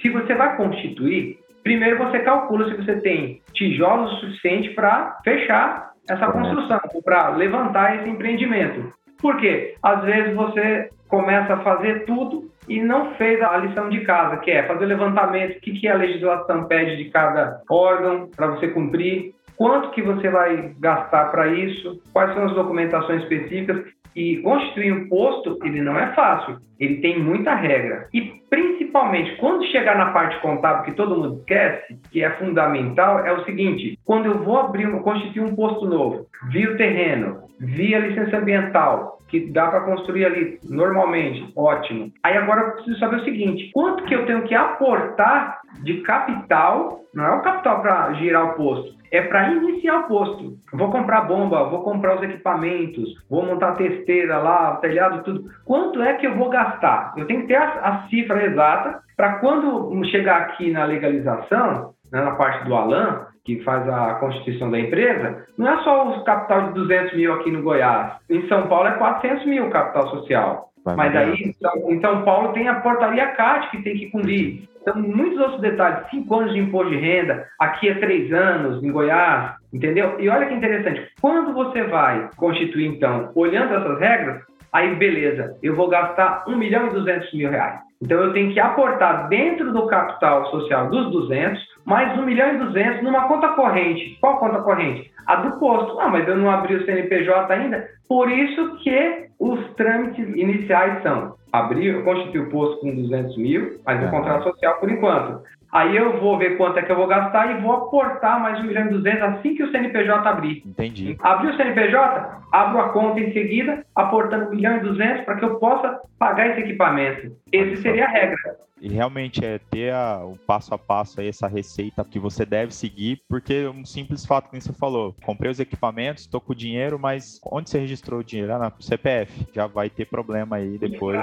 Se 0.00 0.08
você 0.08 0.34
vai 0.34 0.56
constituir, 0.56 1.38
primeiro 1.62 1.98
você 1.98 2.20
calcula 2.20 2.70
se 2.70 2.76
você 2.78 2.98
tem 3.02 3.42
tijolos 3.52 4.10
o 4.10 4.16
suficiente 4.20 4.70
para 4.70 5.18
fechar 5.22 5.90
essa 6.08 6.32
construção, 6.32 6.80
para 7.04 7.36
levantar 7.36 7.96
esse 7.96 8.08
empreendimento. 8.08 8.90
Por 9.20 9.36
quê? 9.36 9.74
Às 9.82 10.02
vezes 10.02 10.34
você 10.34 10.88
começa 11.06 11.52
a 11.52 11.62
fazer 11.62 12.06
tudo 12.06 12.50
e 12.66 12.80
não 12.80 13.14
fez 13.16 13.42
a 13.42 13.54
lição 13.58 13.90
de 13.90 14.00
casa, 14.00 14.38
que 14.38 14.50
é 14.50 14.62
fazer 14.62 14.86
o 14.86 14.88
levantamento, 14.88 15.58
o 15.58 15.60
que, 15.60 15.72
que 15.72 15.88
a 15.88 15.94
legislação 15.94 16.64
pede 16.64 16.96
de 16.96 17.10
cada 17.10 17.60
órgão 17.68 18.30
para 18.34 18.46
você 18.46 18.68
cumprir, 18.68 19.34
quanto 19.60 19.90
que 19.90 20.00
você 20.00 20.30
vai 20.30 20.72
gastar 20.80 21.26
para 21.26 21.48
isso, 21.48 22.00
quais 22.14 22.32
são 22.32 22.46
as 22.46 22.54
documentações 22.54 23.22
específicas. 23.24 23.84
E 24.16 24.38
constituir 24.38 24.92
um 24.92 25.08
posto, 25.08 25.56
ele 25.62 25.80
não 25.82 25.96
é 25.96 26.12
fácil, 26.14 26.56
ele 26.80 26.96
tem 26.96 27.22
muita 27.22 27.54
regra. 27.54 28.08
E 28.12 28.22
principalmente, 28.50 29.36
quando 29.36 29.64
chegar 29.66 29.96
na 29.96 30.10
parte 30.10 30.40
contábil, 30.40 30.84
que 30.84 30.96
todo 30.96 31.14
mundo 31.14 31.38
esquece, 31.38 31.96
que 32.10 32.24
é 32.24 32.30
fundamental, 32.30 33.20
é 33.20 33.32
o 33.32 33.44
seguinte, 33.44 33.96
quando 34.04 34.26
eu 34.26 34.42
vou 34.42 34.58
abrir, 34.58 34.90
constituir 35.02 35.42
um 35.42 35.54
posto 35.54 35.86
novo, 35.86 36.26
via 36.50 36.72
o 36.72 36.76
terreno, 36.76 37.42
via 37.60 38.00
licença 38.00 38.38
ambiental, 38.38 39.18
que 39.28 39.52
dá 39.52 39.68
para 39.68 39.82
construir 39.82 40.24
ali 40.24 40.58
normalmente, 40.68 41.52
ótimo. 41.54 42.10
Aí 42.24 42.36
agora 42.36 42.62
eu 42.62 42.72
preciso 42.72 42.98
saber 42.98 43.16
o 43.16 43.24
seguinte: 43.24 43.70
quanto 43.72 44.04
que 44.06 44.14
eu 44.14 44.26
tenho 44.26 44.42
que 44.42 44.56
aportar 44.56 45.60
de 45.84 46.00
capital? 46.00 47.00
Não 47.14 47.24
é 47.24 47.30
o 47.36 47.42
capital 47.42 47.80
para 47.80 48.12
girar 48.14 48.50
o 48.50 48.54
posto, 48.54 48.99
é 49.10 49.22
para 49.22 49.50
iniciar 49.50 50.00
o 50.00 50.08
posto. 50.08 50.54
Vou 50.72 50.90
comprar 50.90 51.22
bomba, 51.22 51.64
vou 51.64 51.82
comprar 51.82 52.16
os 52.16 52.22
equipamentos, 52.22 53.08
vou 53.28 53.44
montar 53.44 53.70
a 53.70 53.76
testeira 53.76 54.38
lá, 54.38 54.76
telhado, 54.76 55.22
tudo. 55.24 55.44
Quanto 55.64 56.02
é 56.02 56.14
que 56.14 56.26
eu 56.26 56.36
vou 56.36 56.48
gastar? 56.48 57.14
Eu 57.16 57.26
tenho 57.26 57.42
que 57.42 57.48
ter 57.48 57.56
a, 57.56 57.64
a 57.64 58.08
cifra 58.08 58.44
exata 58.44 59.00
para 59.16 59.38
quando 59.38 60.02
chegar 60.06 60.42
aqui 60.42 60.70
na 60.70 60.84
legalização, 60.84 61.92
né, 62.12 62.20
na 62.22 62.32
parte 62.32 62.64
do 62.64 62.74
Alan, 62.74 63.26
que 63.44 63.62
faz 63.64 63.88
a 63.88 64.14
constituição 64.14 64.70
da 64.70 64.78
empresa, 64.78 65.44
não 65.56 65.68
é 65.68 65.82
só 65.82 66.08
o 66.08 66.24
capital 66.24 66.68
de 66.68 66.74
200 66.74 67.16
mil 67.16 67.34
aqui 67.34 67.50
no 67.50 67.62
Goiás. 67.62 68.12
Em 68.28 68.46
São 68.48 68.66
Paulo 68.68 68.88
é 68.88 68.92
400 68.92 69.46
mil 69.46 69.66
o 69.66 69.70
capital 69.70 70.08
social. 70.10 70.70
Vai 70.84 70.96
Mas 70.96 71.16
aí, 71.16 71.54
em 71.88 72.00
São 72.00 72.22
Paulo, 72.22 72.52
tem 72.52 72.68
a 72.68 72.80
portaria 72.80 73.26
CAT 73.32 73.70
que 73.70 73.82
tem 73.82 73.96
que 73.98 74.10
cumprir. 74.10 74.69
Então, 74.80 74.96
muitos 74.96 75.38
outros 75.38 75.60
detalhes. 75.60 76.08
Cinco 76.10 76.34
anos 76.36 76.52
de 76.52 76.60
imposto 76.60 76.90
de 76.90 76.96
renda, 76.96 77.46
aqui 77.58 77.88
é 77.88 77.94
três 77.94 78.32
anos, 78.32 78.82
em 78.82 78.90
Goiás, 78.90 79.56
entendeu? 79.72 80.16
E 80.18 80.28
olha 80.28 80.46
que 80.46 80.54
interessante. 80.54 81.06
Quando 81.20 81.52
você 81.52 81.82
vai 81.84 82.30
constituir, 82.36 82.86
então, 82.86 83.30
olhando 83.34 83.74
essas 83.74 83.98
regras, 83.98 84.42
aí 84.72 84.94
beleza, 84.94 85.56
eu 85.62 85.76
vou 85.76 85.88
gastar 85.88 86.44
1 86.48 86.56
milhão 86.56 86.86
e 86.88 86.90
200 86.90 87.32
mil 87.34 87.50
reais. 87.50 87.89
Então, 88.02 88.18
eu 88.18 88.32
tenho 88.32 88.52
que 88.52 88.60
aportar 88.60 89.28
dentro 89.28 89.72
do 89.72 89.86
capital 89.86 90.50
social 90.50 90.88
dos 90.88 91.10
200 91.10 91.70
mais 91.84 92.18
1 92.18 92.24
milhão 92.24 92.54
e 92.54 92.58
200 92.58 93.02
numa 93.02 93.26
conta 93.28 93.48
corrente. 93.48 94.16
Qual 94.20 94.38
conta 94.38 94.62
corrente? 94.62 95.10
A 95.26 95.36
do 95.36 95.58
posto. 95.58 96.00
Ah, 96.00 96.08
mas 96.08 96.26
eu 96.26 96.36
não 96.36 96.50
abri 96.50 96.74
o 96.74 96.84
CNPJ 96.84 97.52
ainda. 97.52 97.88
Por 98.08 98.30
isso 98.30 98.76
que 98.78 99.28
os 99.38 99.74
trâmites 99.74 100.28
iniciais 100.36 101.02
são 101.02 101.34
abrir, 101.52 102.04
constituir 102.04 102.42
o 102.42 102.50
posto 102.50 102.80
com 102.80 102.94
200 102.94 103.36
mil, 103.36 103.80
mas 103.84 104.00
o 104.02 104.06
é. 104.06 104.10
contrato 104.10 104.44
social 104.44 104.78
por 104.78 104.90
enquanto. 104.90 105.42
Aí 105.72 105.96
eu 105.96 106.20
vou 106.20 106.36
ver 106.36 106.56
quanto 106.56 106.78
é 106.78 106.82
que 106.82 106.90
eu 106.90 106.96
vou 106.96 107.06
gastar 107.06 107.50
e 107.50 107.60
vou 107.60 107.72
aportar 107.72 108.40
mais 108.40 108.58
1 108.60 108.64
milhão 108.64 108.86
e 108.86 108.90
200 108.90 109.22
assim 109.22 109.54
que 109.54 109.62
o 109.62 109.70
CNPJ 109.70 110.28
abrir. 110.28 110.62
Entendi. 110.66 111.16
Abrir 111.20 111.50
o 111.50 111.56
CNPJ, 111.56 112.42
abro 112.50 112.80
a 112.80 112.88
conta 112.88 113.20
em 113.20 113.32
seguida, 113.32 113.84
aportando 113.94 114.46
1 114.46 114.50
milhão 114.50 114.76
e 114.78 114.80
200 114.80 115.24
para 115.24 115.36
que 115.36 115.44
eu 115.44 115.58
possa 115.58 116.00
pagar 116.18 116.50
esse 116.50 116.60
equipamento. 116.60 117.36
Esse 117.52 117.82
seria 117.82 118.06
a 118.06 118.10
regra. 118.10 118.36
E 118.80 118.88
realmente 118.88 119.44
é 119.44 119.58
ter 119.58 119.92
a, 119.92 120.24
o 120.24 120.36
passo 120.46 120.72
a 120.72 120.78
passo 120.78 121.20
aí, 121.20 121.28
essa 121.28 121.46
receita 121.46 122.02
que 122.02 122.18
você 122.18 122.46
deve 122.46 122.74
seguir, 122.74 123.20
porque 123.28 123.66
um 123.66 123.84
simples 123.84 124.24
fato 124.24 124.48
que 124.48 124.58
você 124.58 124.72
falou, 124.72 125.14
comprei 125.22 125.50
os 125.50 125.60
equipamentos, 125.60 126.22
estou 126.22 126.40
com 126.40 126.52
o 126.52 126.56
dinheiro, 126.56 126.98
mas 126.98 127.38
onde 127.44 127.68
você 127.68 127.78
registrou 127.78 128.20
o 128.20 128.24
dinheiro? 128.24 128.54
Ah, 128.54 128.58
na 128.58 128.72
CPF. 128.80 129.46
Já 129.52 129.66
vai 129.66 129.90
ter 129.90 130.06
problema 130.06 130.56
aí 130.56 130.78
depois. 130.78 131.20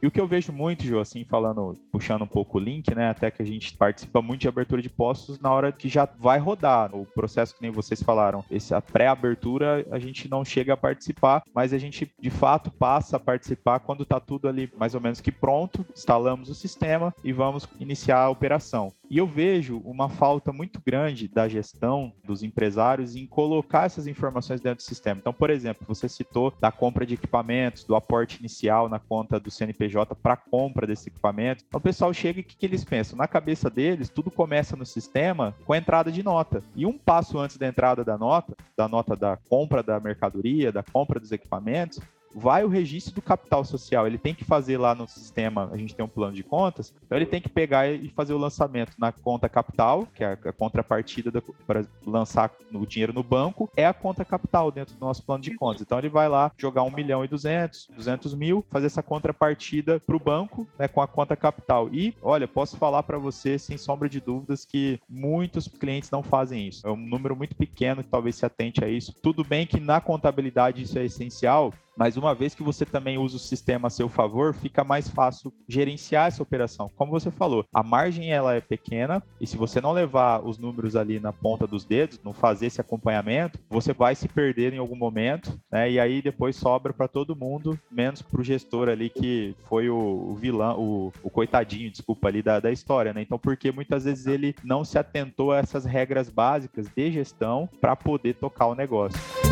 E 0.00 0.06
o 0.06 0.10
que 0.10 0.20
eu 0.20 0.26
vejo 0.26 0.52
muito, 0.52 0.84
Ju, 0.84 1.00
assim, 1.00 1.24
falando, 1.24 1.74
puxando 1.90 2.22
um 2.22 2.26
pouco 2.26 2.58
o 2.58 2.60
link, 2.60 2.94
né? 2.94 3.10
Até 3.10 3.30
que 3.30 3.42
a 3.42 3.44
gente 3.44 3.76
participa 3.76 4.22
muito 4.22 4.42
de 4.42 4.48
abertura 4.48 4.80
de 4.80 4.88
postos 4.88 5.40
na 5.40 5.52
hora 5.52 5.72
que 5.72 5.88
já 5.88 6.08
vai 6.18 6.38
rodar. 6.38 6.94
O 6.94 7.04
processo 7.04 7.54
que 7.54 7.62
nem 7.62 7.70
vocês 7.70 8.02
falaram, 8.02 8.44
essa 8.50 8.80
pré-abertura 8.80 9.84
a 9.90 9.98
gente 9.98 10.28
não 10.28 10.44
chega 10.44 10.74
a 10.74 10.76
participar, 10.76 11.42
mas 11.52 11.72
a 11.72 11.78
gente 11.78 12.10
de 12.18 12.30
fato 12.30 12.70
passa 12.70 13.16
a 13.16 13.20
participar 13.20 13.80
quando 13.80 14.04
está 14.04 14.20
tudo 14.20 14.48
ali 14.48 14.70
mais 14.78 14.94
ou 14.94 15.00
menos 15.00 15.20
que 15.20 15.32
pronto, 15.32 15.84
instalamos 15.94 16.48
o 16.48 16.54
sistema 16.54 17.14
e 17.24 17.32
vamos 17.32 17.68
iniciar 17.80 18.20
a 18.20 18.30
operação. 18.30 18.92
E 19.10 19.16
eu 19.16 19.26
vejo 19.26 19.78
uma 19.86 20.08
falta 20.08 20.52
muito 20.52 20.82
grande 20.84 21.28
da 21.28 21.48
gestão 21.48 22.12
dos 22.24 22.42
empresários 22.42 23.16
em 23.16 23.26
colocar 23.26 23.86
essas 23.86 24.06
informações 24.06 24.60
dentro 24.60 24.84
do 24.84 24.86
sistema. 24.86 25.18
Então, 25.18 25.32
por 25.32 25.48
exemplo, 25.48 25.86
você 25.88 26.08
citou 26.08 26.52
da 26.60 26.70
compra 26.70 27.06
de 27.06 27.14
equipamentos, 27.14 27.84
do 27.84 27.96
aporte 27.96 28.38
inicial 28.38 28.88
na 28.88 28.98
conta 28.98 29.40
do 29.40 29.50
CNPJ 29.50 30.14
para 30.14 30.36
compra 30.36 30.86
desse 30.86 31.08
equipamento. 31.08 31.64
Então, 31.66 31.78
o 31.78 31.82
pessoal 31.82 32.12
chega 32.12 32.40
e 32.40 32.42
o 32.42 32.44
que, 32.44 32.56
que 32.56 32.66
eles 32.66 32.84
pensam? 32.84 33.16
Na 33.16 33.26
cabeça 33.26 33.70
deles, 33.70 34.10
tudo 34.10 34.30
começa 34.30 34.76
no 34.76 34.84
sistema 34.84 35.54
com 35.64 35.72
a 35.72 35.78
entrada 35.78 36.12
de 36.12 36.22
nota. 36.22 36.62
E 36.76 36.84
um 36.84 36.98
passo 36.98 37.38
antes 37.38 37.56
da 37.56 37.66
entrada 37.66 38.04
da 38.04 38.18
nota, 38.18 38.54
da 38.76 38.86
nota 38.86 39.16
da 39.16 39.38
compra 39.48 39.82
da 39.82 39.98
mercadoria, 39.98 40.70
da 40.70 40.82
compra 40.82 41.18
dos 41.18 41.32
equipamentos, 41.32 41.98
vai 42.34 42.64
o 42.64 42.68
registro 42.68 43.14
do 43.14 43.22
capital 43.22 43.64
social. 43.64 44.06
Ele 44.06 44.18
tem 44.18 44.34
que 44.34 44.44
fazer 44.44 44.78
lá 44.78 44.94
no 44.94 45.08
sistema, 45.08 45.68
a 45.72 45.76
gente 45.76 45.94
tem 45.94 46.04
um 46.04 46.08
plano 46.08 46.34
de 46.34 46.42
contas, 46.42 46.94
então 47.04 47.16
ele 47.16 47.26
tem 47.26 47.40
que 47.40 47.48
pegar 47.48 47.88
e 47.88 48.08
fazer 48.10 48.32
o 48.32 48.38
lançamento 48.38 48.92
na 48.98 49.12
conta 49.12 49.48
capital, 49.48 50.06
que 50.14 50.24
é 50.24 50.32
a 50.32 50.52
contrapartida 50.52 51.42
para 51.66 51.84
lançar 52.06 52.50
o 52.72 52.86
dinheiro 52.86 53.12
no 53.12 53.22
banco, 53.22 53.70
é 53.76 53.86
a 53.86 53.94
conta 53.94 54.24
capital 54.24 54.70
dentro 54.70 54.94
do 54.94 55.00
nosso 55.00 55.22
plano 55.22 55.42
de 55.42 55.54
contas. 55.54 55.82
Então 55.82 55.98
ele 55.98 56.08
vai 56.08 56.28
lá 56.28 56.52
jogar 56.56 56.82
1 56.82 56.90
milhão 56.90 57.24
e 57.24 57.28
200, 57.28 57.88
200 57.94 58.34
mil, 58.34 58.64
fazer 58.70 58.86
essa 58.86 59.02
contrapartida 59.02 60.00
para 60.00 60.16
o 60.16 60.20
banco 60.20 60.68
né, 60.78 60.88
com 60.88 61.00
a 61.00 61.06
conta 61.06 61.36
capital. 61.36 61.88
E, 61.92 62.14
olha, 62.22 62.46
posso 62.46 62.76
falar 62.76 63.02
para 63.02 63.18
você, 63.18 63.58
sem 63.58 63.76
sombra 63.76 64.08
de 64.08 64.20
dúvidas, 64.20 64.64
que 64.64 65.00
muitos 65.08 65.68
clientes 65.68 66.10
não 66.10 66.22
fazem 66.22 66.68
isso. 66.68 66.86
É 66.86 66.90
um 66.90 66.96
número 66.96 67.36
muito 67.36 67.54
pequeno 67.54 68.02
que 68.02 68.10
talvez 68.10 68.36
se 68.36 68.46
atente 68.46 68.84
a 68.84 68.88
isso. 68.88 69.14
Tudo 69.22 69.44
bem 69.44 69.66
que 69.66 69.80
na 69.80 70.00
contabilidade 70.00 70.82
isso 70.82 70.98
é 70.98 71.04
essencial, 71.04 71.72
mas 71.98 72.16
uma 72.16 72.34
vez 72.34 72.54
que 72.54 72.62
você 72.62 72.86
também 72.86 73.18
usa 73.18 73.36
o 73.36 73.40
sistema 73.40 73.88
a 73.88 73.90
seu 73.90 74.08
favor, 74.08 74.54
fica 74.54 74.84
mais 74.84 75.08
fácil 75.08 75.52
gerenciar 75.66 76.28
essa 76.28 76.42
operação. 76.42 76.90
Como 76.96 77.10
você 77.10 77.30
falou, 77.30 77.64
a 77.74 77.82
margem 77.82 78.32
ela 78.32 78.54
é 78.54 78.60
pequena 78.60 79.22
e 79.40 79.46
se 79.46 79.56
você 79.56 79.80
não 79.80 79.92
levar 79.92 80.46
os 80.46 80.58
números 80.58 80.94
ali 80.94 81.18
na 81.18 81.32
ponta 81.32 81.66
dos 81.66 81.84
dedos, 81.84 82.20
não 82.22 82.32
fazer 82.32 82.66
esse 82.66 82.80
acompanhamento, 82.80 83.58
você 83.68 83.92
vai 83.92 84.14
se 84.14 84.28
perder 84.28 84.72
em 84.72 84.78
algum 84.78 84.94
momento, 84.94 85.58
né? 85.70 85.90
E 85.90 85.98
aí 85.98 86.22
depois 86.22 86.54
sobra 86.54 86.92
para 86.92 87.08
todo 87.08 87.34
mundo, 87.34 87.78
menos 87.90 88.22
para 88.22 88.40
o 88.40 88.44
gestor 88.44 88.88
ali 88.88 89.10
que 89.10 89.56
foi 89.68 89.90
o, 89.90 90.34
vilão, 90.34 90.78
o, 90.78 91.12
o, 91.22 91.30
coitadinho, 91.30 91.90
desculpa 91.90 92.28
ali 92.28 92.42
da, 92.42 92.60
da 92.60 92.70
história, 92.70 93.12
né? 93.12 93.22
Então 93.22 93.38
porque 93.38 93.72
muitas 93.72 94.04
vezes 94.04 94.26
ele 94.26 94.54
não 94.62 94.84
se 94.84 94.98
atentou 94.98 95.50
a 95.50 95.58
essas 95.58 95.84
regras 95.84 96.30
básicas 96.30 96.88
de 96.88 97.10
gestão 97.10 97.68
para 97.80 97.96
poder 97.96 98.34
tocar 98.34 98.66
o 98.66 98.74
negócio. 98.74 99.47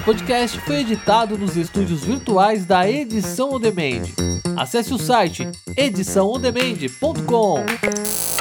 Podcast 0.05 0.61
foi 0.61 0.81
editado 0.81 1.39
nos 1.39 1.57
estúdios 1.57 2.05
virtuais 2.05 2.67
da 2.67 2.89
Edição 2.89 3.55
On 3.55 3.61
Demand. 3.61 4.03
Acesse 4.55 4.93
o 4.93 4.99
site 4.99 5.49
ediçãoondemand.com. 5.77 8.34